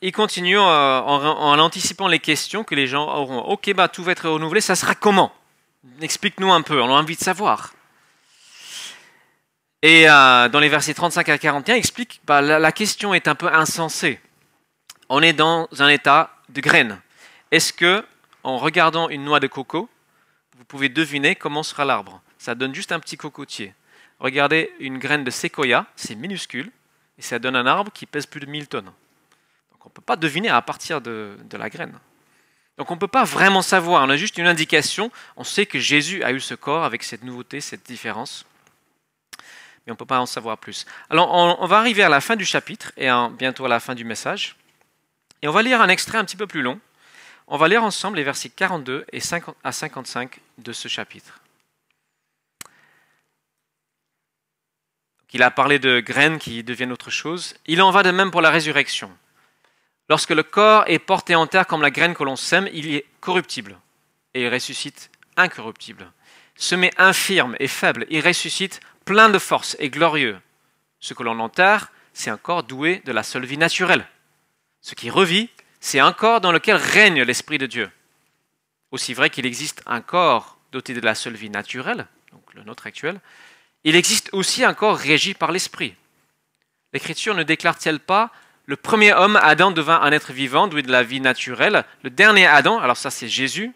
il 0.00 0.12
continue 0.12 0.56
euh, 0.56 0.62
en, 0.62 1.58
anticipant 1.58 2.08
les 2.08 2.20
questions 2.20 2.64
que 2.64 2.74
les 2.74 2.86
gens 2.86 3.06
auront. 3.06 3.40
Ok, 3.40 3.70
bah, 3.74 3.86
tout 3.86 4.02
va 4.02 4.12
être 4.12 4.30
renouvelé, 4.30 4.62
ça 4.62 4.76
sera 4.76 4.94
comment? 4.94 5.30
Explique-nous 6.00 6.50
un 6.50 6.62
peu, 6.62 6.80
on 6.80 6.86
a 6.86 6.98
envie 6.98 7.14
de 7.14 7.20
savoir. 7.20 7.74
Et 9.82 10.08
euh, 10.08 10.48
dans 10.48 10.58
les 10.58 10.70
versets 10.70 10.94
35 10.94 11.28
à 11.28 11.36
41, 11.36 11.74
il 11.74 11.78
explique 11.80 12.22
la, 12.26 12.58
la 12.58 12.72
question 12.72 13.12
est 13.12 13.28
un 13.28 13.34
peu 13.34 13.52
insensée. 13.52 14.20
On 15.10 15.20
est 15.20 15.34
dans 15.34 15.68
un 15.80 15.88
état 15.88 16.30
de 16.48 16.62
graine. 16.62 16.98
Est-ce 17.50 17.74
que, 17.74 18.06
en 18.42 18.56
regardant 18.56 19.10
une 19.10 19.22
noix 19.22 19.38
de 19.38 19.48
coco, 19.48 19.90
vous 20.56 20.64
pouvez 20.64 20.88
deviner 20.88 21.36
comment 21.36 21.62
sera 21.62 21.84
l'arbre? 21.84 22.22
Ça 22.38 22.54
donne 22.54 22.74
juste 22.74 22.90
un 22.90 23.00
petit 23.00 23.18
cocotier. 23.18 23.74
Regardez 24.18 24.72
une 24.80 24.96
graine 24.96 25.24
de 25.24 25.30
séquoia, 25.30 25.84
c'est 25.94 26.14
minuscule, 26.14 26.72
et 27.18 27.22
ça 27.22 27.38
donne 27.38 27.56
un 27.56 27.66
arbre 27.66 27.92
qui 27.92 28.06
pèse 28.06 28.26
plus 28.26 28.40
de 28.40 28.46
1000 28.46 28.68
tonnes. 28.68 28.84
Donc 28.84 29.86
on 29.86 29.88
ne 29.88 29.92
peut 29.94 30.02
pas 30.02 30.16
deviner 30.16 30.48
à 30.48 30.60
partir 30.62 31.00
de, 31.00 31.36
la 31.52 31.70
graine. 31.70 31.98
Donc 32.76 32.90
on 32.90 32.94
ne 32.94 33.00
peut 33.00 33.08
pas 33.08 33.24
vraiment 33.24 33.62
savoir, 33.62 34.02
on 34.02 34.10
a 34.10 34.16
juste 34.16 34.38
une 34.38 34.46
indication, 34.46 35.10
on 35.36 35.44
sait 35.44 35.66
que 35.66 35.78
Jésus 35.78 36.24
a 36.24 36.32
eu 36.32 36.40
ce 36.40 36.54
corps 36.54 36.84
avec 36.84 37.04
cette 37.04 37.22
nouveauté, 37.22 37.60
cette 37.60 37.86
différence, 37.86 38.44
mais 39.86 39.92
on 39.92 39.94
ne 39.94 39.98
peut 39.98 40.06
pas 40.06 40.18
en 40.18 40.26
savoir 40.26 40.58
plus. 40.58 40.86
Alors 41.08 41.32
on, 41.32 41.66
va 41.66 41.78
arriver 41.78 42.02
à 42.02 42.08
la 42.08 42.20
fin 42.20 42.34
du 42.34 42.44
chapitre 42.44 42.92
et 42.96 43.08
bientôt 43.38 43.64
à 43.66 43.68
la 43.68 43.78
fin 43.78 43.94
du 43.94 44.04
message, 44.04 44.56
et 45.42 45.46
on 45.46 45.52
va 45.52 45.62
lire 45.62 45.80
un 45.80 45.88
extrait 45.88 46.18
un 46.18 46.24
petit 46.24 46.36
peu 46.36 46.48
plus 46.48 46.62
long. 46.62 46.80
On 47.46 47.58
va 47.58 47.68
lire 47.68 47.84
ensemble 47.84 48.16
les 48.16 48.24
versets 48.24 48.48
42 48.48 49.04
et 49.12 49.20
50 49.20 49.54
à 49.62 49.70
55 49.70 50.40
de 50.58 50.72
ce 50.72 50.88
chapitre. 50.88 51.43
Il 55.32 55.42
a 55.42 55.50
parlé 55.50 55.80
de 55.80 55.98
graines 55.98 56.38
qui 56.38 56.62
deviennent 56.62 56.92
autre 56.92 57.10
chose. 57.10 57.54
Il 57.66 57.82
en 57.82 57.90
va 57.90 58.04
de 58.04 58.12
même 58.12 58.30
pour 58.30 58.40
la 58.40 58.50
résurrection. 58.50 59.10
Lorsque 60.08 60.30
le 60.30 60.44
corps 60.44 60.84
est 60.86 61.00
porté 61.00 61.34
en 61.34 61.48
terre 61.48 61.66
comme 61.66 61.82
la 61.82 61.90
graine 61.90 62.14
que 62.14 62.22
l'on 62.22 62.36
sème, 62.36 62.68
il 62.72 62.94
est 62.94 63.04
corruptible 63.20 63.76
et 64.34 64.42
il 64.42 64.48
ressuscite 64.48 65.10
incorruptible. 65.36 66.12
Se 66.54 66.76
met 66.76 66.92
infirme 66.98 67.56
et 67.58 67.66
faible, 67.66 68.06
il 68.10 68.24
ressuscite 68.24 68.80
plein 69.04 69.28
de 69.28 69.40
force 69.40 69.76
et 69.80 69.90
glorieux. 69.90 70.38
Ce 71.00 71.14
que 71.14 71.24
l'on 71.24 71.40
enterre, 71.40 71.90
c'est 72.12 72.30
un 72.30 72.36
corps 72.36 72.62
doué 72.62 73.02
de 73.04 73.12
la 73.12 73.22
seule 73.22 73.44
vie 73.44 73.58
naturelle. 73.58 74.06
Ce 74.80 74.94
qui 74.94 75.10
revit, 75.10 75.50
c'est 75.80 75.98
un 75.98 76.12
corps 76.12 76.40
dans 76.40 76.52
lequel 76.52 76.76
règne 76.76 77.22
l'Esprit 77.22 77.58
de 77.58 77.66
Dieu. 77.66 77.90
Aussi 78.92 79.14
vrai 79.14 79.30
qu'il 79.30 79.46
existe 79.46 79.82
un 79.86 80.00
corps 80.00 80.58
doté 80.70 80.94
de 80.94 81.00
la 81.00 81.16
seule 81.16 81.34
vie 81.34 81.50
naturelle, 81.50 82.06
donc 82.30 82.54
le 82.54 82.62
nôtre 82.62 82.86
actuel, 82.86 83.20
il 83.84 83.96
existe 83.96 84.30
aussi 84.32 84.64
un 84.64 84.74
corps 84.74 84.96
régi 84.96 85.34
par 85.34 85.52
l'Esprit. 85.52 85.94
L'Écriture 86.92 87.34
ne 87.34 87.42
déclare-t-elle 87.42 88.00
pas 88.00 88.32
le 88.66 88.76
premier 88.76 89.12
homme, 89.12 89.36
Adam, 89.36 89.72
devint 89.72 90.00
un 90.00 90.12
être 90.12 90.32
vivant, 90.32 90.68
doué 90.68 90.82
de 90.82 90.90
la 90.90 91.02
vie 91.02 91.20
naturelle. 91.20 91.84
Le 92.02 92.10
dernier 92.10 92.46
Adam, 92.46 92.78
alors 92.78 92.96
ça 92.96 93.10
c'est 93.10 93.28
Jésus, 93.28 93.72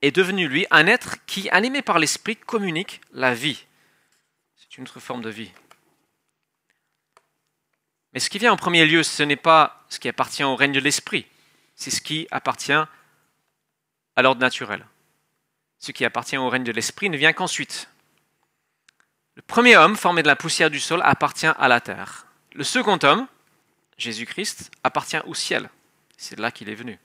est 0.00 0.10
devenu 0.10 0.48
lui 0.48 0.66
un 0.72 0.88
être 0.88 1.24
qui, 1.26 1.48
animé 1.50 1.82
par 1.82 2.00
l'Esprit, 2.00 2.36
communique 2.36 3.00
la 3.12 3.32
vie. 3.32 3.64
C'est 4.56 4.76
une 4.76 4.84
autre 4.84 4.98
forme 4.98 5.22
de 5.22 5.30
vie. 5.30 5.52
Mais 8.12 8.18
ce 8.18 8.28
qui 8.28 8.38
vient 8.38 8.52
en 8.52 8.56
premier 8.56 8.84
lieu, 8.84 9.04
ce 9.04 9.22
n'est 9.22 9.36
pas 9.36 9.84
ce 9.88 10.00
qui 10.00 10.08
appartient 10.08 10.44
au 10.44 10.56
règne 10.56 10.72
de 10.72 10.80
l'Esprit, 10.80 11.26
c'est 11.76 11.90
ce 11.90 12.00
qui 12.00 12.26
appartient 12.32 12.72
à 12.72 14.22
l'ordre 14.22 14.40
naturel. 14.40 14.84
Ce 15.78 15.92
qui 15.92 16.04
appartient 16.04 16.36
au 16.36 16.48
règne 16.48 16.64
de 16.64 16.72
l'Esprit 16.72 17.08
ne 17.08 17.16
vient 17.16 17.32
qu'ensuite. 17.32 17.88
Le 19.34 19.42
premier 19.42 19.76
homme, 19.76 19.96
formé 19.96 20.22
de 20.22 20.28
la 20.28 20.36
poussière 20.36 20.70
du 20.70 20.80
sol, 20.80 21.00
appartient 21.04 21.46
à 21.46 21.68
la 21.68 21.80
terre. 21.80 22.26
Le 22.54 22.64
second 22.64 22.98
homme, 23.02 23.26
Jésus-Christ, 23.96 24.70
appartient 24.84 25.20
au 25.26 25.34
ciel. 25.34 25.70
C'est 26.16 26.36
de 26.36 26.42
là 26.42 26.50
qu'il 26.50 26.68
est 26.68 26.74
venu. 26.74 26.98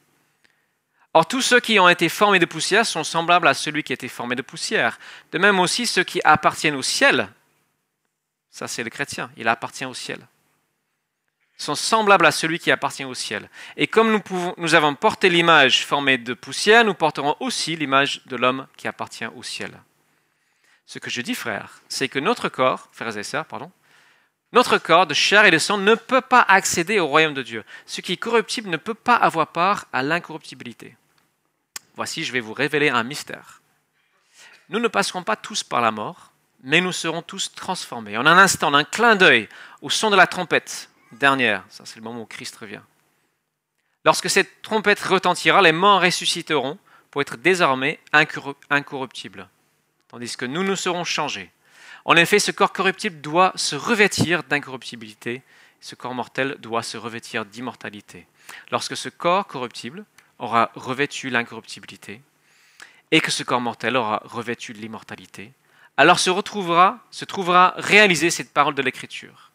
Or, 1.13 1.27
tous 1.27 1.41
ceux 1.41 1.59
qui 1.59 1.79
ont 1.79 1.89
été 1.89 2.09
formés 2.09 2.39
de 2.39 2.45
poussière 2.45 2.85
sont 2.85 3.03
semblables 3.03 3.47
à 3.47 3.53
celui 3.53 3.83
qui 3.83 3.93
a 3.93 3.95
été 3.95 4.07
formé 4.07 4.35
de 4.35 4.41
poussière. 4.41 4.99
De 5.31 5.37
même 5.37 5.59
aussi, 5.59 5.87
ceux 5.87 6.03
qui 6.03 6.21
appartiennent 6.23 6.75
au 6.75 6.81
ciel, 6.81 7.29
ça 8.51 8.67
c'est 8.67 8.83
le 8.83 8.89
chrétien, 8.89 9.31
il 9.37 9.47
appartient 9.47 9.85
au 9.85 9.93
ciel, 9.93 10.19
sont 11.57 11.75
semblables 11.75 12.25
à 12.25 12.31
celui 12.31 12.59
qui 12.59 12.71
appartient 12.71 13.05
au 13.05 13.15
ciel. 13.15 13.49
Et 13.77 13.87
comme 13.87 14.11
nous, 14.11 14.53
nous 14.57 14.75
avons 14.75 14.93
porté 14.93 15.29
l'image 15.29 15.85
formée 15.85 16.17
de 16.17 16.33
poussière, 16.33 16.83
nous 16.83 16.93
porterons 16.93 17.35
aussi 17.39 17.75
l'image 17.75 18.21
de 18.25 18.35
l'homme 18.35 18.67
qui 18.77 18.87
appartient 18.87 19.25
au 19.25 19.41
ciel. 19.41 19.71
Ce 20.87 20.99
que 20.99 21.09
je 21.09 21.21
dis, 21.21 21.35
frères, 21.35 21.81
c'est 21.89 22.07
que 22.07 22.17
notre 22.17 22.49
corps, 22.49 22.87
frères 22.91 23.17
et 23.17 23.23
sœurs, 23.23 23.45
pardon, 23.45 23.71
notre 24.53 24.77
corps 24.77 25.05
de 25.05 25.13
chair 25.13 25.45
et 25.45 25.51
de 25.51 25.57
sang 25.57 25.77
ne 25.77 25.95
peut 25.95 26.21
pas 26.21 26.41
accéder 26.41 26.99
au 26.99 27.07
royaume 27.07 27.33
de 27.33 27.43
Dieu. 27.43 27.65
Ce 27.85 27.99
qui 27.99 28.13
est 28.13 28.17
corruptible 28.17 28.69
ne 28.69 28.77
peut 28.77 28.93
pas 28.93 29.15
avoir 29.15 29.47
part 29.47 29.85
à 29.91 30.01
l'incorruptibilité. 30.01 30.95
Voici, 31.95 32.23
je 32.23 32.31
vais 32.31 32.39
vous 32.39 32.53
révéler 32.53 32.89
un 32.89 33.03
mystère. 33.03 33.61
Nous 34.69 34.79
ne 34.79 34.87
passerons 34.87 35.23
pas 35.23 35.35
tous 35.35 35.63
par 35.63 35.81
la 35.81 35.91
mort, 35.91 36.31
mais 36.63 36.79
nous 36.79 36.93
serons 36.93 37.21
tous 37.21 37.53
transformés. 37.53 38.17
En 38.17 38.25
un 38.25 38.37
instant, 38.37 38.69
en 38.69 38.73
un 38.73 38.83
clin 38.85 39.15
d'œil, 39.15 39.49
au 39.81 39.89
son 39.89 40.09
de 40.09 40.15
la 40.15 40.27
trompette 40.27 40.89
dernière, 41.11 41.63
ça 41.69 41.83
c'est 41.85 41.97
le 41.97 42.03
moment 42.03 42.21
où 42.21 42.25
Christ 42.25 42.55
revient. 42.55 42.81
Lorsque 44.05 44.29
cette 44.29 44.61
trompette 44.61 45.01
retentira, 45.01 45.61
les 45.61 45.73
morts 45.73 46.01
ressusciteront 46.01 46.77
pour 47.11 47.21
être 47.21 47.35
désormais 47.35 47.99
incorruptibles, 48.69 49.49
tandis 50.07 50.35
que 50.37 50.45
nous 50.45 50.63
nous 50.63 50.75
serons 50.75 51.03
changés. 51.03 51.51
En 52.05 52.15
effet, 52.15 52.39
ce 52.39 52.51
corps 52.51 52.71
corruptible 52.71 53.19
doit 53.21 53.51
se 53.55 53.75
revêtir 53.75 54.43
d'incorruptibilité, 54.43 55.41
ce 55.81 55.95
corps 55.95 56.13
mortel 56.13 56.55
doit 56.59 56.83
se 56.83 56.97
revêtir 56.97 57.45
d'immortalité. 57.45 58.25
Lorsque 58.71 58.97
ce 58.97 59.09
corps 59.09 59.45
corruptible 59.45 60.05
aura 60.39 60.71
revêtu 60.75 61.29
l'incorruptibilité, 61.29 62.21
et 63.11 63.21
que 63.21 63.31
ce 63.31 63.43
corps 63.43 63.61
mortel 63.61 63.95
aura 63.95 64.21
revêtu 64.25 64.73
l'immortalité, 64.73 65.51
alors 65.97 66.19
se 66.19 66.29
retrouvera, 66.29 66.99
se 67.11 67.25
trouvera 67.25 67.73
réalisée 67.77 68.29
cette 68.29 68.53
parole 68.53 68.75
de 68.75 68.81
l'Écriture. 68.81 69.51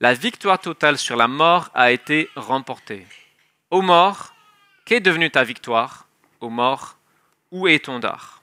La 0.00 0.14
victoire 0.14 0.58
totale 0.58 0.98
sur 0.98 1.16
la 1.16 1.28
mort 1.28 1.70
a 1.74 1.92
été 1.92 2.28
remportée. 2.34 3.06
Ô 3.70 3.82
mort, 3.82 4.34
qu'est 4.84 5.00
devenue 5.00 5.30
ta 5.30 5.44
victoire? 5.44 6.06
Ô 6.40 6.48
mort, 6.48 6.96
où 7.50 7.68
est 7.68 7.84
ton 7.84 7.98
dard? 7.98 8.39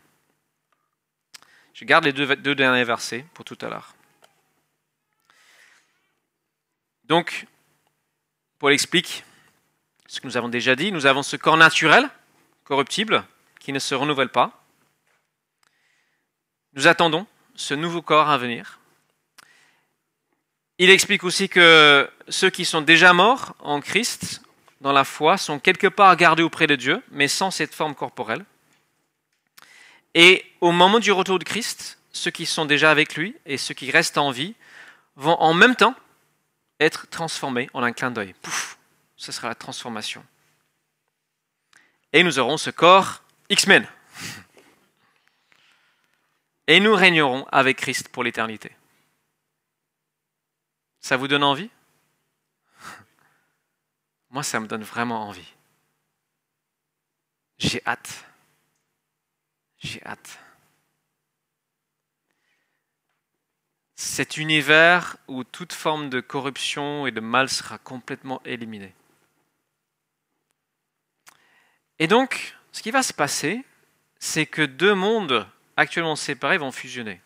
Je 1.78 1.86
garde 1.86 2.06
les 2.06 2.14
deux, 2.14 2.56
derniers 2.56 2.84
versets 2.84 3.24
pour 3.36 3.46
tout 3.46 3.58
à 3.62 3.70
l'heure. 3.70 3.94
Donc, 7.04 7.46
Paul 8.58 8.74
explique 8.74 9.24
ce 10.08 10.20
que 10.20 10.26
nous 10.26 10.38
avons 10.38 10.50
déjà 10.50 10.76
dit. 10.76 10.92
Nous 10.92 11.06
avons 11.06 11.22
ce 11.22 11.36
corps 11.36 11.56
naturel, 11.56 12.10
corruptible, 12.64 13.24
qui 13.60 13.74
ne 13.74 13.78
se 13.78 13.94
renouvelle 13.94 14.30
pas. 14.30 14.66
Nous 16.74 16.88
attendons 16.88 17.28
ce 17.54 17.76
nouveau 17.76 18.02
corps 18.02 18.32
à 18.32 18.40
venir. 18.40 18.80
Il 20.80 20.90
explique 20.90 21.24
aussi 21.24 21.48
que 21.48 22.10
ceux 22.28 22.50
qui 22.50 22.66
sont 22.66 22.82
déjà 22.82 23.14
morts 23.14 23.56
en 23.60 23.82
Christ, 23.82 24.42
dans 24.82 24.94
la 24.94 25.04
foi, 25.04 25.38
sont 25.38 25.60
quelque 25.60 25.88
part 25.88 26.16
gardés 26.16 26.42
auprès 26.42 26.66
de 26.66 26.76
Dieu, 26.76 27.04
mais 27.12 27.28
sans 27.28 27.52
cette 27.52 27.76
forme 27.76 27.94
corporelle. 27.94 28.46
Et 30.14 30.46
au 30.62 30.72
moment 30.72 31.00
du 31.00 31.12
retour 31.12 31.40
de 31.40 31.44
Christ, 31.44 32.00
ceux 32.12 32.32
qui 32.32 32.46
sont 32.46 32.66
déjà 32.66 32.92
avec 32.92 33.16
lui 33.16 33.36
et 33.46 33.58
ceux 33.58 33.74
qui 33.74 33.92
restent 33.92 34.18
en 34.18 34.32
vie 34.32 34.56
vont 35.16 35.40
en 35.40 35.54
même 35.54 35.76
temps 35.76 35.96
être 36.80 37.08
transformés 37.08 37.70
en 37.74 37.84
un 37.84 37.92
clin 37.92 38.12
d'œil. 38.12 38.34
Pouf, 38.42 38.78
ce 39.16 39.32
sera 39.32 39.48
la 39.48 39.56
transformation. 39.56 40.24
Et 42.14 42.24
nous 42.24 42.40
aurons 42.40 42.58
ce 42.58 42.70
corps 42.70 43.24
X-Men. 43.50 43.88
Et 46.68 46.80
nous 46.80 46.96
régnerons 46.96 47.46
avec 47.52 47.78
Christ 47.78 48.10
pour 48.10 48.24
l'éternité. 48.24 48.76
Ça 51.00 51.18
vous 51.18 51.28
donne 51.28 51.44
envie? 51.44 51.70
Moi, 54.30 54.44
ça 54.44 54.60
me 54.60 54.68
donne 54.68 54.84
vraiment 54.84 55.28
envie. 55.28 55.54
J'ai 57.58 57.82
hâte. 57.86 58.27
J'ai 59.80 60.04
hâte. 60.06 60.40
Cet 63.96 64.38
univers 64.38 65.18
où 65.28 65.44
toute 65.44 65.74
forme 65.74 66.10
de 66.10 66.20
corruption 66.20 67.08
et 67.08 67.12
de 67.12 67.20
mal 67.20 67.50
sera 67.50 67.78
complètement 67.78 68.42
éliminée. 68.46 68.94
Et 72.00 72.08
donc, 72.08 72.56
ce 72.72 72.82
qui 72.84 72.92
va 72.92 73.02
se 73.02 73.14
passer, 73.14 73.64
c'est 74.20 74.46
que 74.46 74.62
deux 74.62 74.94
mondes 74.94 75.48
actuellement 75.76 76.16
séparés 76.16 76.58
vont 76.58 76.72
fusionner. 76.72 77.22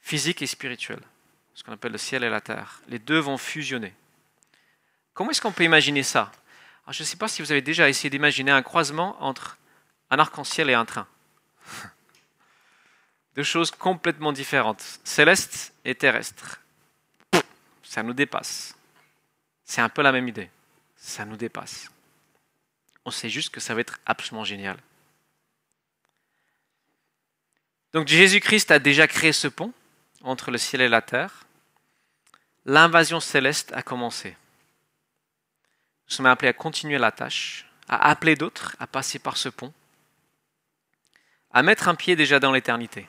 Physique 0.00 0.42
et 0.42 0.46
spirituel. 0.46 1.00
Ce 1.54 1.62
qu'on 1.62 1.72
appelle 1.72 1.92
le 1.92 1.98
ciel 1.98 2.24
et 2.24 2.30
la 2.30 2.40
terre. 2.40 2.80
Les 2.88 2.98
deux 2.98 3.18
vont 3.18 3.36
fusionner. 3.36 3.94
Comment 5.12 5.30
est-ce 5.30 5.42
qu'on 5.42 5.52
peut 5.52 5.64
imaginer 5.64 6.02
ça? 6.02 6.32
Je 6.88 7.02
ne 7.02 7.06
sais 7.06 7.18
pas 7.18 7.28
si 7.28 7.42
vous 7.42 7.52
avez 7.52 7.62
déjà 7.62 7.88
essayé 7.88 8.08
d'imaginer 8.08 8.50
un 8.50 8.62
croisement 8.62 9.22
entre 9.22 9.58
un 10.10 10.18
arc-en-ciel 10.18 10.70
et 10.70 10.74
un 10.74 10.84
train. 10.84 11.06
Deux 13.36 13.42
choses 13.42 13.70
complètement 13.70 14.32
différentes, 14.32 15.00
céleste 15.04 15.72
et 15.84 15.94
terrestre. 15.94 16.60
Ça 17.82 18.02
nous 18.02 18.12
dépasse. 18.12 18.76
C'est 19.64 19.80
un 19.80 19.88
peu 19.88 20.02
la 20.02 20.12
même 20.12 20.28
idée. 20.28 20.50
Ça 20.96 21.24
nous 21.24 21.36
dépasse. 21.36 21.90
On 23.04 23.10
sait 23.10 23.30
juste 23.30 23.50
que 23.50 23.60
ça 23.60 23.74
va 23.74 23.80
être 23.80 23.98
absolument 24.04 24.44
génial. 24.44 24.76
Donc 27.92 28.06
Jésus-Christ 28.06 28.70
a 28.70 28.78
déjà 28.78 29.08
créé 29.08 29.32
ce 29.32 29.48
pont 29.48 29.72
entre 30.22 30.50
le 30.50 30.58
ciel 30.58 30.82
et 30.82 30.88
la 30.88 31.02
terre. 31.02 31.44
L'invasion 32.64 33.20
céleste 33.20 33.72
a 33.72 33.82
commencé. 33.82 34.36
Nous 36.08 36.14
sommes 36.14 36.26
appelés 36.26 36.48
à 36.50 36.52
continuer 36.52 36.98
la 36.98 37.10
tâche, 37.10 37.66
à 37.88 38.10
appeler 38.10 38.36
d'autres 38.36 38.76
à 38.78 38.86
passer 38.86 39.18
par 39.18 39.36
ce 39.36 39.48
pont 39.48 39.72
à 41.52 41.62
mettre 41.62 41.88
un 41.88 41.94
pied 41.94 42.16
déjà 42.16 42.38
dans 42.38 42.52
l'éternité. 42.52 43.08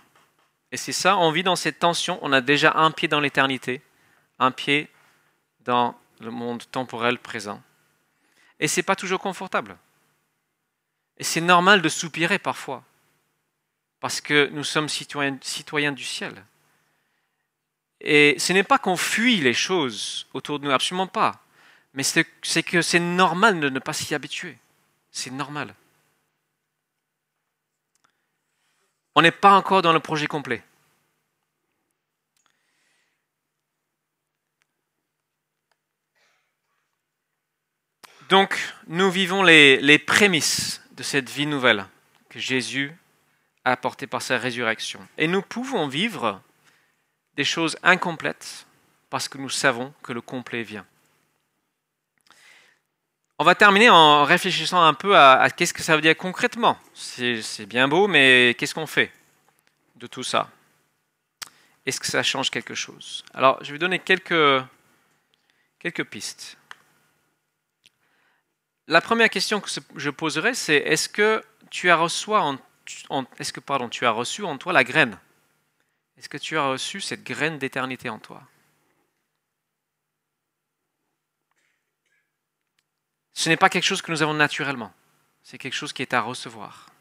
Et 0.71 0.77
c'est 0.77 0.93
ça, 0.93 1.17
on 1.17 1.31
vit 1.31 1.43
dans 1.43 1.55
cette 1.55 1.79
tension, 1.79 2.17
on 2.21 2.31
a 2.31 2.41
déjà 2.41 2.73
un 2.75 2.91
pied 2.91 3.07
dans 3.07 3.19
l'éternité, 3.19 3.81
un 4.39 4.51
pied 4.51 4.89
dans 5.61 5.99
le 6.19 6.31
monde 6.31 6.63
temporel 6.71 7.19
présent. 7.19 7.61
Et 8.59 8.67
ce 8.67 8.79
n'est 8.79 8.83
pas 8.83 8.95
toujours 8.95 9.19
confortable. 9.19 9.77
Et 11.17 11.23
c'est 11.23 11.41
normal 11.41 11.81
de 11.81 11.89
soupirer 11.89 12.39
parfois, 12.39 12.83
parce 13.99 14.21
que 14.21 14.49
nous 14.53 14.63
sommes 14.63 14.89
citoyens, 14.89 15.37
citoyens 15.41 15.91
du 15.91 16.03
ciel. 16.03 16.45
Et 17.99 18.35
ce 18.39 18.53
n'est 18.53 18.63
pas 18.63 18.79
qu'on 18.79 18.97
fuit 18.97 19.37
les 19.37 19.53
choses 19.53 20.27
autour 20.33 20.59
de 20.59 20.65
nous, 20.65 20.71
absolument 20.71 21.07
pas. 21.07 21.43
Mais 21.93 22.03
c'est 22.03 22.63
que 22.63 22.81
c'est 22.81 22.99
normal 22.99 23.59
de 23.59 23.69
ne 23.69 23.79
pas 23.79 23.93
s'y 23.93 24.15
habituer. 24.15 24.57
C'est 25.11 25.29
normal. 25.29 25.75
On 29.15 29.21
n'est 29.21 29.31
pas 29.31 29.53
encore 29.53 29.81
dans 29.81 29.93
le 29.93 29.99
projet 29.99 30.27
complet. 30.27 30.63
Donc, 38.29 38.57
nous 38.87 39.11
vivons 39.11 39.43
les, 39.43 39.99
prémices 39.99 40.81
de 40.91 41.03
cette 41.03 41.29
vie 41.29 41.45
nouvelle 41.45 41.85
que 42.29 42.39
Jésus 42.39 42.95
a 43.65 43.73
apporté 43.73 44.07
par 44.07 44.21
sa 44.21 44.37
résurrection. 44.37 45.05
Et 45.17 45.27
nous 45.27 45.41
pouvons 45.41 45.89
vivre 45.89 46.41
des 47.35 47.43
choses 47.43 47.77
incomplètes 47.83 48.65
parce 49.09 49.27
que 49.27 49.37
nous 49.37 49.49
savons 49.49 49.93
que 50.01 50.13
le 50.13 50.21
complet 50.21 50.63
vient. 50.63 50.85
On 53.41 53.43
va 53.43 53.55
terminer 53.55 53.89
en 53.89 54.23
réfléchissant 54.23 54.83
un 54.83 54.93
peu 54.93 55.17
à, 55.17 55.49
qu'est-ce 55.49 55.73
que 55.73 55.81
ça 55.81 55.95
veut 55.95 56.01
dire 56.03 56.15
concrètement. 56.15 56.77
C'est 56.93 57.65
bien 57.65 57.87
beau, 57.87 58.07
mais 58.07 58.55
qu'est-ce 58.55 58.75
qu'on 58.75 58.85
fait 58.85 59.11
de 59.95 60.05
tout 60.05 60.21
ça? 60.21 60.47
Est-ce 61.87 61.99
que 61.99 62.05
ça 62.05 62.21
change 62.21 62.51
quelque 62.51 62.75
chose? 62.75 63.23
Alors, 63.33 63.57
je 63.63 63.71
vais 63.71 63.79
donner 63.79 63.97
quelques, 63.97 64.35
pistes. 66.11 66.55
La 68.87 69.01
première 69.01 69.31
question 69.31 69.59
que 69.59 69.71
je 69.95 70.09
poserai, 70.11 70.53
c'est 70.53 70.75
est-ce 70.75 71.09
que 71.09 71.43
tu 71.71 71.89
as 71.89 71.95
reçu 71.95 72.35
en 72.35 72.57
toi 74.59 74.71
la 74.71 74.83
graine? 74.83 75.17
Est-ce 76.15 76.29
que 76.29 76.37
tu 76.37 76.59
as 76.59 76.67
reçu 76.67 77.01
cette 77.01 77.23
graine 77.23 77.57
d'éternité 77.57 78.07
en 78.07 78.19
toi? 78.19 78.43
Ce 83.41 83.49
n'est 83.49 83.57
pas 83.57 83.69
quelque 83.69 83.85
chose 83.85 84.03
que 84.03 84.11
nous 84.11 84.21
avons 84.21 84.35
naturellement, 84.35 84.93
c'est 85.41 85.57
quelque 85.57 85.73
chose 85.73 85.93
qui 85.93 86.03
est 86.03 86.13
à 86.13 86.21
recevoir. 86.21 86.91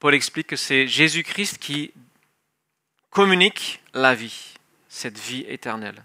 Paul 0.00 0.16
explique 0.16 0.48
que 0.48 0.56
c'est 0.56 0.88
Jésus-Christ 0.88 1.58
qui 1.58 1.94
communique 3.08 3.80
la 3.94 4.16
vie, 4.16 4.54
cette 4.88 5.16
vie 5.16 5.44
éternelle. 5.46 6.04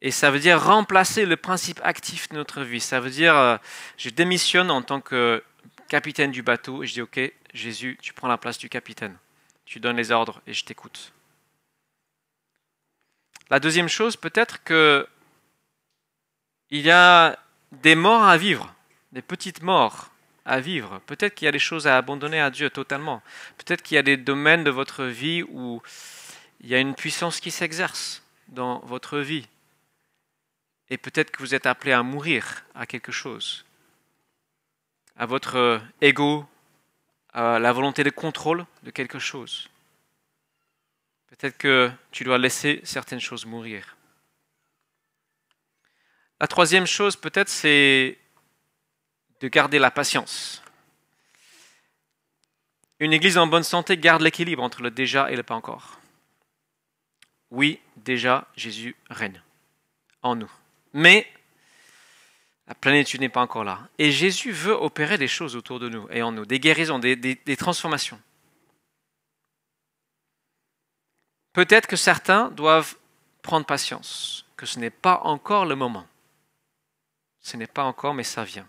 Et 0.00 0.10
ça 0.10 0.32
veut 0.32 0.40
dire 0.40 0.60
remplacer 0.60 1.26
le 1.26 1.36
principe 1.36 1.80
actif 1.84 2.28
de 2.28 2.34
notre 2.34 2.62
vie. 2.62 2.80
Ça 2.80 2.98
veut 2.98 3.10
dire, 3.10 3.36
euh, 3.36 3.56
je 3.96 4.10
démissionne 4.10 4.72
en 4.72 4.82
tant 4.82 5.00
que 5.00 5.44
capitaine 5.88 6.32
du 6.32 6.42
bateau 6.42 6.82
et 6.82 6.88
je 6.88 6.94
dis, 6.94 7.02
OK, 7.02 7.20
Jésus, 7.52 7.98
tu 8.02 8.12
prends 8.12 8.26
la 8.26 8.36
place 8.36 8.58
du 8.58 8.68
capitaine. 8.68 9.16
Tu 9.64 9.78
donnes 9.78 9.96
les 9.96 10.10
ordres 10.10 10.42
et 10.48 10.54
je 10.54 10.64
t'écoute. 10.64 11.12
La 13.48 13.60
deuxième 13.60 13.88
chose, 13.88 14.16
peut-être 14.16 14.64
que 14.64 15.06
il 16.70 16.80
y 16.80 16.90
a 16.90 17.38
des 17.72 17.94
morts 17.94 18.24
à 18.24 18.36
vivre, 18.36 18.74
des 19.12 19.22
petites 19.22 19.62
morts 19.62 20.10
à 20.44 20.60
vivre. 20.60 21.00
Peut-être 21.06 21.34
qu'il 21.34 21.46
y 21.46 21.48
a 21.48 21.52
des 21.52 21.58
choses 21.58 21.86
à 21.86 21.96
abandonner 21.96 22.40
à 22.40 22.50
Dieu 22.50 22.70
totalement. 22.70 23.22
Peut-être 23.58 23.82
qu'il 23.82 23.94
y 23.94 23.98
a 23.98 24.02
des 24.02 24.16
domaines 24.16 24.64
de 24.64 24.70
votre 24.70 25.04
vie 25.04 25.42
où 25.42 25.82
il 26.60 26.68
y 26.68 26.74
a 26.74 26.78
une 26.78 26.94
puissance 26.94 27.40
qui 27.40 27.50
s'exerce 27.50 28.22
dans 28.48 28.80
votre 28.80 29.18
vie. 29.18 29.46
Et 30.90 30.98
peut-être 30.98 31.30
que 31.30 31.38
vous 31.38 31.54
êtes 31.54 31.66
appelé 31.66 31.92
à 31.92 32.02
mourir 32.02 32.64
à 32.74 32.86
quelque 32.86 33.12
chose, 33.12 33.64
à 35.16 35.26
votre 35.26 35.80
ego, 36.00 36.46
à 37.32 37.58
la 37.58 37.72
volonté 37.72 38.04
de 38.04 38.10
contrôle 38.10 38.66
de 38.82 38.90
quelque 38.90 39.18
chose. 39.18 39.68
Peut-être 41.28 41.58
que 41.58 41.90
tu 42.12 42.22
dois 42.22 42.38
laisser 42.38 42.80
certaines 42.84 43.20
choses 43.20 43.46
mourir. 43.46 43.96
La 46.40 46.46
troisième 46.46 46.86
chose, 46.86 47.16
peut-être, 47.16 47.48
c'est 47.48 48.18
de 49.40 49.48
garder 49.48 49.78
la 49.78 49.90
patience. 49.90 50.62
Une 52.98 53.12
église 53.12 53.38
en 53.38 53.46
bonne 53.46 53.62
santé 53.62 53.96
garde 53.96 54.22
l'équilibre 54.22 54.62
entre 54.62 54.82
le 54.82 54.90
déjà 54.90 55.30
et 55.30 55.36
le 55.36 55.42
pas 55.42 55.54
encore. 55.54 56.00
Oui, 57.50 57.80
déjà, 57.96 58.46
Jésus 58.56 58.96
règne 59.10 59.42
en 60.22 60.36
nous. 60.36 60.50
Mais 60.92 61.30
la 62.66 62.74
plénitude 62.74 63.20
n'est 63.20 63.28
pas 63.28 63.42
encore 63.42 63.64
là. 63.64 63.88
Et 63.98 64.10
Jésus 64.10 64.52
veut 64.52 64.72
opérer 64.72 65.18
des 65.18 65.28
choses 65.28 65.54
autour 65.54 65.78
de 65.78 65.88
nous 65.88 66.08
et 66.10 66.22
en 66.22 66.32
nous, 66.32 66.46
des 66.46 66.60
guérisons, 66.60 66.98
des, 66.98 67.16
des 67.16 67.56
transformations. 67.56 68.20
Peut-être 71.52 71.86
que 71.86 71.96
certains 71.96 72.50
doivent 72.50 72.96
prendre 73.42 73.66
patience, 73.66 74.46
que 74.56 74.66
ce 74.66 74.78
n'est 74.78 74.90
pas 74.90 75.20
encore 75.24 75.66
le 75.66 75.76
moment. 75.76 76.06
Ce 77.44 77.58
n'est 77.58 77.66
pas 77.66 77.84
encore, 77.84 78.14
mais 78.14 78.24
ça 78.24 78.42
vient. 78.42 78.66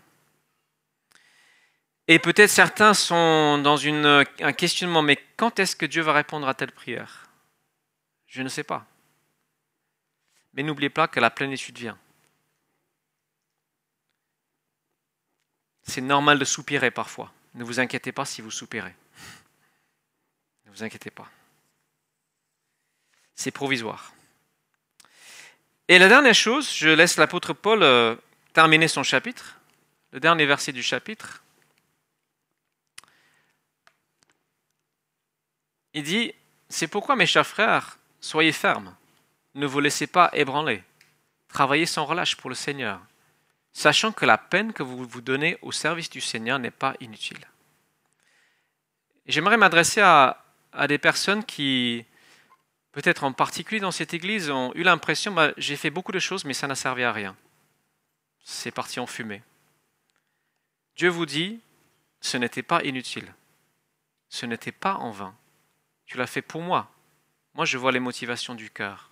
Et 2.08 2.18
peut-être 2.18 2.50
certains 2.50 2.92
sont 2.92 3.56
dans 3.56 3.80
un 3.82 4.52
questionnement, 4.52 5.00
mais 5.00 5.16
quand 5.38 5.58
est-ce 5.58 5.74
que 5.74 5.86
Dieu 5.86 6.02
va 6.02 6.12
répondre 6.12 6.46
à 6.46 6.52
telle 6.52 6.72
prière? 6.72 7.30
Je 8.26 8.42
ne 8.42 8.50
sais 8.50 8.64
pas. 8.64 8.86
Mais 10.52 10.62
n'oubliez 10.62 10.90
pas 10.90 11.08
que 11.08 11.20
la 11.20 11.30
plénitude 11.30 11.78
vient. 11.78 11.98
C'est 15.82 16.02
normal 16.02 16.38
de 16.38 16.44
soupirer 16.44 16.90
parfois. 16.90 17.32
Ne 17.54 17.64
vous 17.64 17.80
inquiétez 17.80 18.12
pas 18.12 18.26
si 18.26 18.42
vous 18.42 18.50
soupirez. 18.50 18.94
Ne 20.66 20.70
vous 20.70 20.82
inquiétez 20.82 21.10
pas. 21.10 21.30
C'est 23.34 23.52
provisoire. 23.52 24.12
Et 25.88 25.98
la 25.98 26.08
dernière 26.08 26.34
chose, 26.34 26.70
je 26.74 26.88
laisse 26.88 27.16
l'apôtre 27.16 27.54
Paul 27.54 27.82
euh, 27.82 28.16
terminer 28.56 28.88
son 28.88 29.02
chapitre, 29.02 29.60
le 30.12 30.18
dernier 30.18 30.46
verset 30.46 30.72
du 30.72 30.82
chapitre, 30.82 31.42
il 35.92 36.02
dit, 36.02 36.32
c'est 36.70 36.88
pourquoi 36.88 37.16
mes 37.16 37.26
chers 37.26 37.46
frères, 37.46 37.98
soyez 38.18 38.52
fermes, 38.52 38.96
ne 39.56 39.66
vous 39.66 39.80
laissez 39.80 40.06
pas 40.06 40.30
ébranler, 40.32 40.82
travaillez 41.48 41.84
sans 41.84 42.06
relâche 42.06 42.34
pour 42.36 42.48
le 42.48 42.56
Seigneur, 42.56 42.98
sachant 43.74 44.10
que 44.10 44.24
la 44.24 44.38
peine 44.38 44.72
que 44.72 44.82
vous 44.82 45.04
vous 45.04 45.20
donnez 45.20 45.58
au 45.60 45.70
service 45.70 46.08
du 46.08 46.22
Seigneur 46.22 46.58
n'est 46.58 46.70
pas 46.70 46.94
inutile. 47.00 47.46
J'aimerais 49.26 49.58
m'adresser 49.58 50.00
à, 50.00 50.42
des 50.88 50.96
personnes 50.96 51.44
qui, 51.44 52.06
peut-être 52.92 53.22
en 53.22 53.34
particulier 53.34 53.80
dans 53.80 53.92
cette 53.92 54.14
église, 54.14 54.48
ont 54.48 54.72
eu 54.74 54.82
l'impression, 54.82 55.32
bah, 55.32 55.52
j'ai 55.58 55.76
fait 55.76 55.90
beaucoup 55.90 56.12
de 56.12 56.18
choses, 56.18 56.46
mais 56.46 56.54
ça 56.54 56.66
n'a 56.66 56.74
servi 56.74 57.02
à 57.02 57.12
rien 57.12 57.36
c'est 58.48 58.70
parti 58.70 59.00
en 59.00 59.08
fumée. 59.08 59.42
Dieu 60.94 61.08
vous 61.08 61.26
dit, 61.26 61.60
ce 62.20 62.36
n'était 62.36 62.62
pas 62.62 62.82
inutile, 62.84 63.34
ce 64.28 64.46
n'était 64.46 64.72
pas 64.72 64.94
en 64.94 65.10
vain. 65.10 65.36
Tu 66.06 66.16
l'as 66.16 66.28
fait 66.28 66.42
pour 66.42 66.62
moi. 66.62 66.88
Moi, 67.54 67.64
je 67.64 67.76
vois 67.76 67.90
les 67.90 67.98
motivations 67.98 68.54
du 68.54 68.70
cœur. 68.70 69.10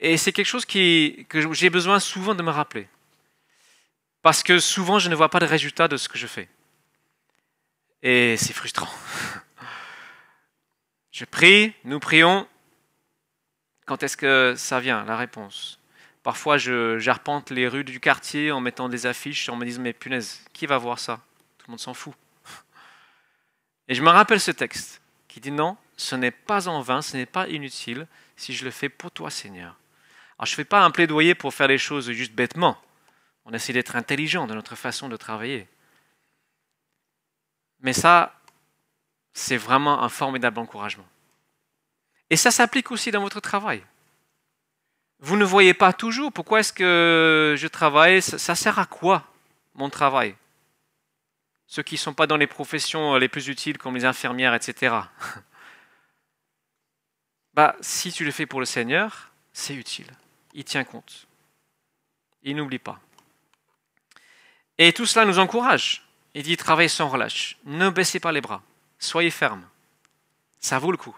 Et 0.00 0.16
c'est 0.16 0.32
quelque 0.32 0.46
chose 0.46 0.66
que 0.66 1.52
j'ai 1.52 1.70
besoin 1.70 2.00
souvent 2.00 2.34
de 2.34 2.42
me 2.42 2.50
rappeler. 2.50 2.88
Parce 4.20 4.42
que 4.42 4.58
souvent, 4.58 4.98
je 4.98 5.08
ne 5.08 5.14
vois 5.14 5.28
pas 5.28 5.38
de 5.38 5.46
résultat 5.46 5.86
de 5.86 5.96
ce 5.96 6.08
que 6.08 6.18
je 6.18 6.26
fais. 6.26 6.48
Et 8.02 8.36
c'est 8.36 8.52
frustrant. 8.52 8.92
Je 11.12 11.24
prie, 11.24 11.72
nous 11.84 12.00
prions. 12.00 12.48
Quand 13.86 14.02
est-ce 14.02 14.16
que 14.16 14.54
ça 14.56 14.80
vient, 14.80 15.04
la 15.04 15.16
réponse? 15.16 15.78
Parfois, 16.24 16.56
j'arpente 16.56 17.50
les 17.50 17.68
rues 17.68 17.84
du 17.84 18.00
quartier 18.00 18.50
en 18.50 18.58
mettant 18.58 18.88
des 18.88 19.04
affiches, 19.04 19.50
en 19.50 19.56
me 19.56 19.66
disant, 19.66 19.82
mais 19.82 19.92
punaise, 19.92 20.42
qui 20.54 20.64
va 20.64 20.78
voir 20.78 20.98
ça? 20.98 21.20
Tout 21.58 21.66
le 21.68 21.72
monde 21.72 21.80
s'en 21.80 21.92
fout. 21.92 22.14
Et 23.88 23.94
je 23.94 24.02
me 24.02 24.08
rappelle 24.08 24.40
ce 24.40 24.50
texte 24.50 25.02
qui 25.28 25.38
dit, 25.38 25.50
non, 25.50 25.76
ce 25.98 26.16
n'est 26.16 26.30
pas 26.30 26.66
en 26.66 26.80
vain, 26.80 27.02
ce 27.02 27.18
n'est 27.18 27.26
pas 27.26 27.46
inutile 27.48 28.06
si 28.36 28.54
je 28.54 28.64
le 28.64 28.70
fais 28.70 28.88
pour 28.88 29.10
toi, 29.10 29.30
Seigneur. 29.30 29.76
Alors, 30.38 30.46
je 30.46 30.52
ne 30.52 30.56
fais 30.56 30.64
pas 30.64 30.82
un 30.82 30.90
plaidoyer 30.90 31.34
pour 31.34 31.52
faire 31.52 31.68
les 31.68 31.76
choses 31.76 32.10
juste 32.10 32.32
bêtement. 32.32 32.80
On 33.44 33.52
essaie 33.52 33.74
d'être 33.74 33.94
intelligent 33.94 34.46
dans 34.46 34.54
notre 34.54 34.76
façon 34.76 35.10
de 35.10 35.18
travailler. 35.18 35.68
Mais 37.80 37.92
ça, 37.92 38.40
c'est 39.34 39.58
vraiment 39.58 40.02
un 40.02 40.08
formidable 40.08 40.58
encouragement. 40.58 41.06
Et 42.30 42.36
ça 42.36 42.50
s'applique 42.50 42.90
aussi 42.90 43.10
dans 43.10 43.20
votre 43.20 43.40
travail. 43.40 43.84
Vous 45.24 45.38
ne 45.38 45.44
voyez 45.46 45.72
pas 45.72 45.94
toujours. 45.94 46.30
Pourquoi 46.30 46.60
est-ce 46.60 46.74
que 46.74 47.54
je 47.56 47.66
travaille? 47.66 48.20
Ça, 48.20 48.54
sert 48.54 48.78
à 48.78 48.84
quoi 48.84 49.26
mon 49.74 49.88
travail? 49.88 50.34
Ceux 51.66 51.82
qui 51.82 51.94
ne 51.94 52.00
sont 52.00 52.12
pas 52.12 52.26
dans 52.26 52.36
les 52.36 52.46
professions 52.46 53.16
les 53.16 53.28
plus 53.28 53.48
utiles 53.48 53.78
comme 53.78 53.94
les 53.94 54.04
infirmières, 54.04 54.52
etc. 54.52 54.94
bah, 57.54 57.74
si 57.80 58.12
tu 58.12 58.26
le 58.26 58.32
fais 58.32 58.44
pour 58.44 58.60
le 58.60 58.66
Seigneur, 58.66 59.30
c'est 59.54 59.74
utile. 59.74 60.10
Il 60.52 60.64
tient 60.64 60.84
compte. 60.84 61.26
Il 62.42 62.56
n'oublie 62.56 62.78
pas. 62.78 63.00
Et 64.76 64.92
tout 64.92 65.06
cela 65.06 65.24
nous 65.24 65.38
encourage. 65.38 66.06
Il 66.34 66.42
dit 66.42 66.58
travaillez 66.58 66.88
sans 66.88 67.08
relâche. 67.08 67.56
Ne 67.64 67.88
baissez 67.88 68.20
pas 68.20 68.30
les 68.30 68.42
bras. 68.42 68.62
Soyez 68.98 69.30
fermes. 69.30 69.66
Ça 70.60 70.78
vaut 70.78 70.90
le 70.90 70.98
coup. 70.98 71.16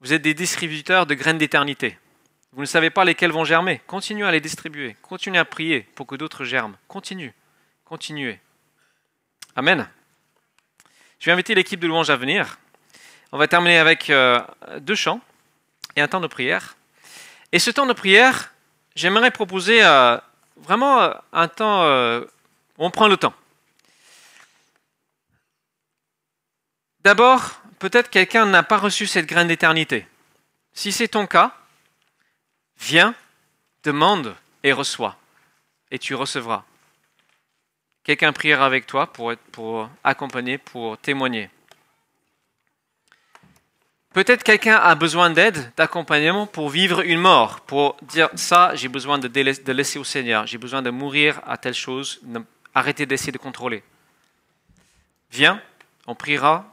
Vous 0.00 0.14
êtes 0.14 0.22
des 0.22 0.32
distributeurs 0.32 1.04
de 1.04 1.12
graines 1.12 1.36
d'éternité. 1.36 1.98
Vous 2.54 2.60
ne 2.60 2.66
savez 2.66 2.90
pas 2.90 3.04
lesquels 3.04 3.32
vont 3.32 3.44
germer. 3.44 3.80
Continuez 3.88 4.24
à 4.24 4.30
les 4.30 4.40
distribuer. 4.40 4.94
Continuez 5.02 5.40
à 5.40 5.44
prier 5.44 5.80
pour 5.96 6.06
que 6.06 6.14
d'autres 6.14 6.44
germent. 6.44 6.76
Continuez. 6.86 7.32
Continuez. 7.84 8.38
Amen. 9.56 9.88
Je 11.18 11.26
vais 11.26 11.32
inviter 11.32 11.56
l'équipe 11.56 11.80
de 11.80 11.88
louange 11.88 12.10
à 12.10 12.16
venir. 12.16 12.58
On 13.32 13.38
va 13.38 13.48
terminer 13.48 13.78
avec 13.78 14.08
euh, 14.08 14.40
deux 14.78 14.94
chants 14.94 15.20
et 15.96 16.00
un 16.00 16.06
temps 16.06 16.20
de 16.20 16.28
prière. 16.28 16.76
Et 17.50 17.58
ce 17.58 17.72
temps 17.72 17.86
de 17.86 17.92
prière, 17.92 18.52
j'aimerais 18.94 19.32
proposer 19.32 19.84
euh, 19.84 20.16
vraiment 20.56 21.00
euh, 21.00 21.12
un 21.32 21.48
temps 21.48 21.82
On 22.78 22.90
prend 22.92 23.08
le 23.08 23.16
temps. 23.16 23.34
D'abord, 27.02 27.60
peut-être 27.80 28.10
quelqu'un 28.10 28.46
n'a 28.46 28.62
pas 28.62 28.78
reçu 28.78 29.08
cette 29.08 29.26
graine 29.26 29.48
d'éternité. 29.48 30.06
Si 30.72 30.92
c'est 30.92 31.08
ton 31.08 31.26
cas, 31.26 31.56
viens, 32.78 33.14
demande 33.82 34.34
et 34.62 34.72
reçois. 34.72 35.16
Et 35.90 35.98
tu 35.98 36.14
recevras. 36.14 36.64
Quelqu'un 38.02 38.32
priera 38.32 38.66
avec 38.66 38.86
toi 38.86 39.12
pour, 39.12 39.88
accompagner, 40.02 40.58
pour 40.58 40.98
témoigner. 40.98 41.50
Peut-être 44.12 44.44
quelqu'un 44.44 44.76
a 44.76 44.94
besoin 44.94 45.30
d'aide, 45.30 45.72
d'accompagnement 45.76 46.46
pour 46.46 46.68
vivre 46.68 47.00
une 47.00 47.18
mort, 47.18 47.60
pour 47.62 47.96
dire 48.02 48.28
ça, 48.34 48.74
j'ai 48.74 48.88
besoin 48.88 49.18
de, 49.18 49.26
de 49.26 49.72
laisser 49.72 49.98
au 49.98 50.04
Seigneur, 50.04 50.46
j'ai 50.46 50.58
besoin 50.58 50.82
de 50.82 50.90
mourir 50.90 51.40
à 51.46 51.56
telle 51.56 51.74
chose, 51.74 52.20
arrêter 52.74 53.06
d'essayer 53.06 53.32
de 53.32 53.38
contrôler. 53.38 53.82
Viens, 55.32 55.60
on 56.06 56.14
priera 56.14 56.72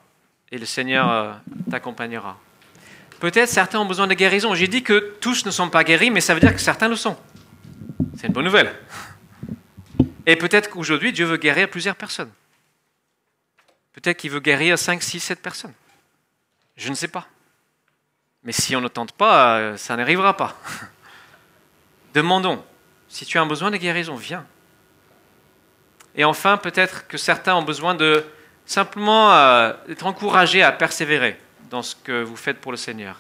et 0.52 0.58
le 0.58 0.66
Seigneur 0.66 1.10
euh, 1.10 1.34
t'accompagnera. 1.70 2.38
Peut-être 3.22 3.50
certains 3.50 3.80
ont 3.80 3.86
besoin 3.86 4.08
de 4.08 4.16
guérison. 4.16 4.56
J'ai 4.56 4.68
dit 4.68 4.82
que 4.82 5.14
tous 5.22 5.46
ne 5.46 5.52
sont 5.52 5.70
pas 5.70 5.84
guéris, 5.84 6.10
mais 6.10 6.22
ça 6.22 6.34
veut 6.34 6.40
dire 6.40 6.56
que 6.56 6.60
certains 6.60 6.88
le 6.88 6.96
sont. 6.96 7.16
C'est 8.18 8.26
une 8.26 8.34
bonne 8.34 8.46
nouvelle. 8.46 8.74
Et 10.26 10.36
peut-être 10.36 10.72
qu'aujourd'hui, 10.72 11.14
Dieu 11.14 11.26
veut 11.26 11.38
guérir 11.38 11.70
plusieurs 11.70 11.96
personnes. 11.96 12.32
Peut-être 13.94 14.18
qu'il 14.18 14.32
veut 14.32 14.40
guérir 14.40 14.80
5, 14.80 15.04
6, 15.04 15.20
7 15.20 15.40
personnes. 15.40 15.74
Je 16.76 16.90
ne 16.90 16.96
sais 16.96 17.08
pas. 17.08 17.28
Mais 18.44 18.54
si 18.54 18.76
on 18.76 18.82
ne 18.82 18.88
tente 18.88 19.12
pas, 19.12 19.60
euh, 19.60 19.78
ça 19.78 19.96
n'arrivera 19.96 20.36
pas. 20.36 20.60
Demandons. 22.16 22.66
Si 23.08 23.28
tu 23.28 23.38
as 23.38 23.42
un 23.42 23.46
besoin 23.46 23.70
de 23.70 23.78
guérison, 23.78 24.16
viens. 24.16 24.48
Et 26.16 26.24
enfin, 26.24 26.58
peut-être 26.58 27.06
que 27.08 27.20
certains 27.20 27.54
ont 27.54 27.62
besoin 27.62 27.94
de 27.94 28.26
simplement 28.66 29.32
euh, 29.32 29.74
être 29.90 30.08
encouragés 30.08 30.64
à 30.64 30.72
persévérer 30.72 31.40
dans 31.72 31.82
ce 31.82 31.96
que 31.96 32.22
vous 32.22 32.36
faites 32.36 32.60
pour 32.60 32.72
le 32.72 32.78
Seigneur. 32.78 33.16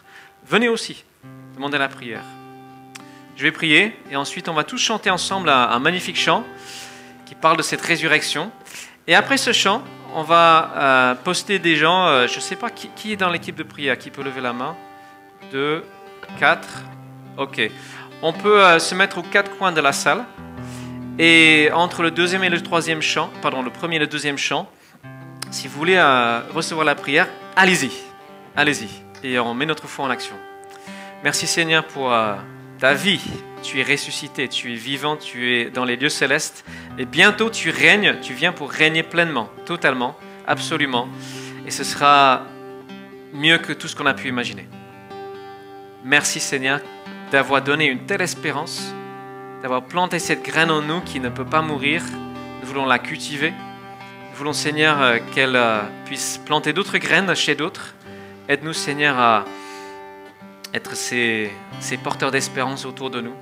Venez 0.46 0.68
aussi, 0.68 1.04
demandez 1.56 1.78
la 1.78 1.88
prière. 1.88 2.24
Je 3.38 3.44
vais 3.44 3.52
prier 3.52 3.98
et 4.12 4.16
ensuite 4.16 4.50
on 4.50 4.54
va 4.54 4.64
tous 4.64 4.78
chanter 4.78 5.10
ensemble 5.10 5.50
un, 5.50 5.80
magnifique 5.80 6.18
chant 6.18 6.44
qui 7.26 7.34
parle 7.34 7.58
de 7.58 7.64
cette 7.64 7.82
résurrection. 7.82 8.52
Et 9.08 9.16
après 9.16 9.38
ce 9.38 9.54
chant, 9.54 9.84
on 10.14 10.24
va 10.24 10.74
euh, 10.76 11.16
poster 11.16 11.58
des 11.58 11.78
gens, 11.78 12.06
euh, 12.08 12.28
je 12.28 12.36
ne 12.36 12.42
sais 12.42 12.58
pas 12.58 12.70
qui, 12.70 13.14
est 13.14 13.16
dans 13.16 13.30
l'équipe 13.30 13.56
de 13.56 13.64
prière, 13.64 13.98
qui 13.98 14.12
peut 14.12 14.22
lever 14.22 14.42
la 14.42 14.54
main. 14.54 14.76
Deux, 15.52 15.84
quatre, 16.38 16.84
ok. 17.38 17.72
On 18.22 18.34
peut 18.34 18.78
se 18.78 18.94
mettre 18.94 19.18
aux 19.18 19.24
quatre 19.24 19.58
coins 19.58 19.72
de 19.72 19.82
la 19.82 19.94
salle. 19.94 20.26
Et 21.18 21.70
entre 21.74 22.04
le 22.04 22.12
deuxième 22.12 22.44
et 22.44 22.50
le 22.50 22.62
troisième 22.62 23.02
chant, 23.02 23.30
pardon, 23.42 23.62
le 23.62 23.72
premier 23.72 23.98
et 23.98 24.00
le 24.00 24.08
deuxième 24.08 24.38
chant, 24.38 24.70
si 25.52 25.68
vous 25.68 25.78
voulez 25.78 25.98
euh, 25.98 26.42
recevoir 26.54 26.86
la 26.86 26.96
prière, 26.96 27.28
allez-y, 27.56 27.92
allez-y. 28.56 28.90
Et 29.24 29.40
on 29.40 29.54
met 29.54 29.66
notre 29.66 29.88
foi 29.88 30.06
en 30.06 30.10
action. 30.10 30.36
Merci 31.24 31.48
Seigneur 31.48 31.86
pour 31.86 32.12
euh, 32.12 32.36
ta 32.80 32.94
vie. 32.94 33.22
Tu 33.64 33.80
es 33.80 33.84
ressuscité, 33.84 34.48
tu 34.48 34.74
es 34.74 34.76
vivant, 34.76 35.18
tu 35.18 35.54
es 35.54 35.70
dans 35.70 35.86
les 35.86 35.96
lieux 35.96 36.10
célestes. 36.10 36.66
Et 36.98 37.06
bientôt 37.06 37.50
tu 37.50 37.70
règnes, 37.70 38.20
tu 38.22 38.34
viens 38.34 38.52
pour 38.52 38.72
régner 38.72 39.04
pleinement, 39.04 39.50
totalement, 39.66 40.18
absolument. 40.48 41.08
Et 41.68 41.72
ce 41.72 41.84
sera 41.84 42.44
mieux 43.34 43.60
que 43.60 43.74
tout 43.74 43.88
ce 43.88 43.96
qu'on 43.96 44.08
a 44.08 44.14
pu 44.14 44.28
imaginer. 44.28 44.68
Merci 46.04 46.40
Seigneur 46.40 46.80
d'avoir 47.32 47.62
donné 47.62 47.86
une 47.86 48.06
telle 48.06 48.22
espérance 48.22 48.94
d'avoir 49.62 49.84
planté 49.84 50.20
cette 50.20 50.44
graine 50.44 50.72
en 50.72 50.82
nous 50.82 51.02
qui 51.02 51.20
ne 51.20 51.30
peut 51.30 51.46
pas 51.46 51.62
mourir. 51.62 52.02
Nous 52.62 52.68
voulons 52.68 52.86
la 52.86 53.00
cultiver. 53.00 53.52
Nous 53.52 54.38
voulons, 54.38 54.54
Seigneur, 54.54 55.02
euh, 55.02 55.18
qu'elle 55.34 55.56
euh, 55.56 55.82
puisse 56.06 56.40
planter 56.46 56.74
d'autres 56.74 56.98
graines 56.98 57.34
chez 57.36 57.54
d'autres. 57.54 57.94
Aide-nous, 58.52 58.74
Seigneur, 58.74 59.18
à 59.18 59.46
être 60.74 60.94
ces, 60.94 61.50
porteurs 62.04 62.32
d'espérance 62.32 62.86
autour 62.86 63.10
de 63.10 63.22
nous. 63.22 63.36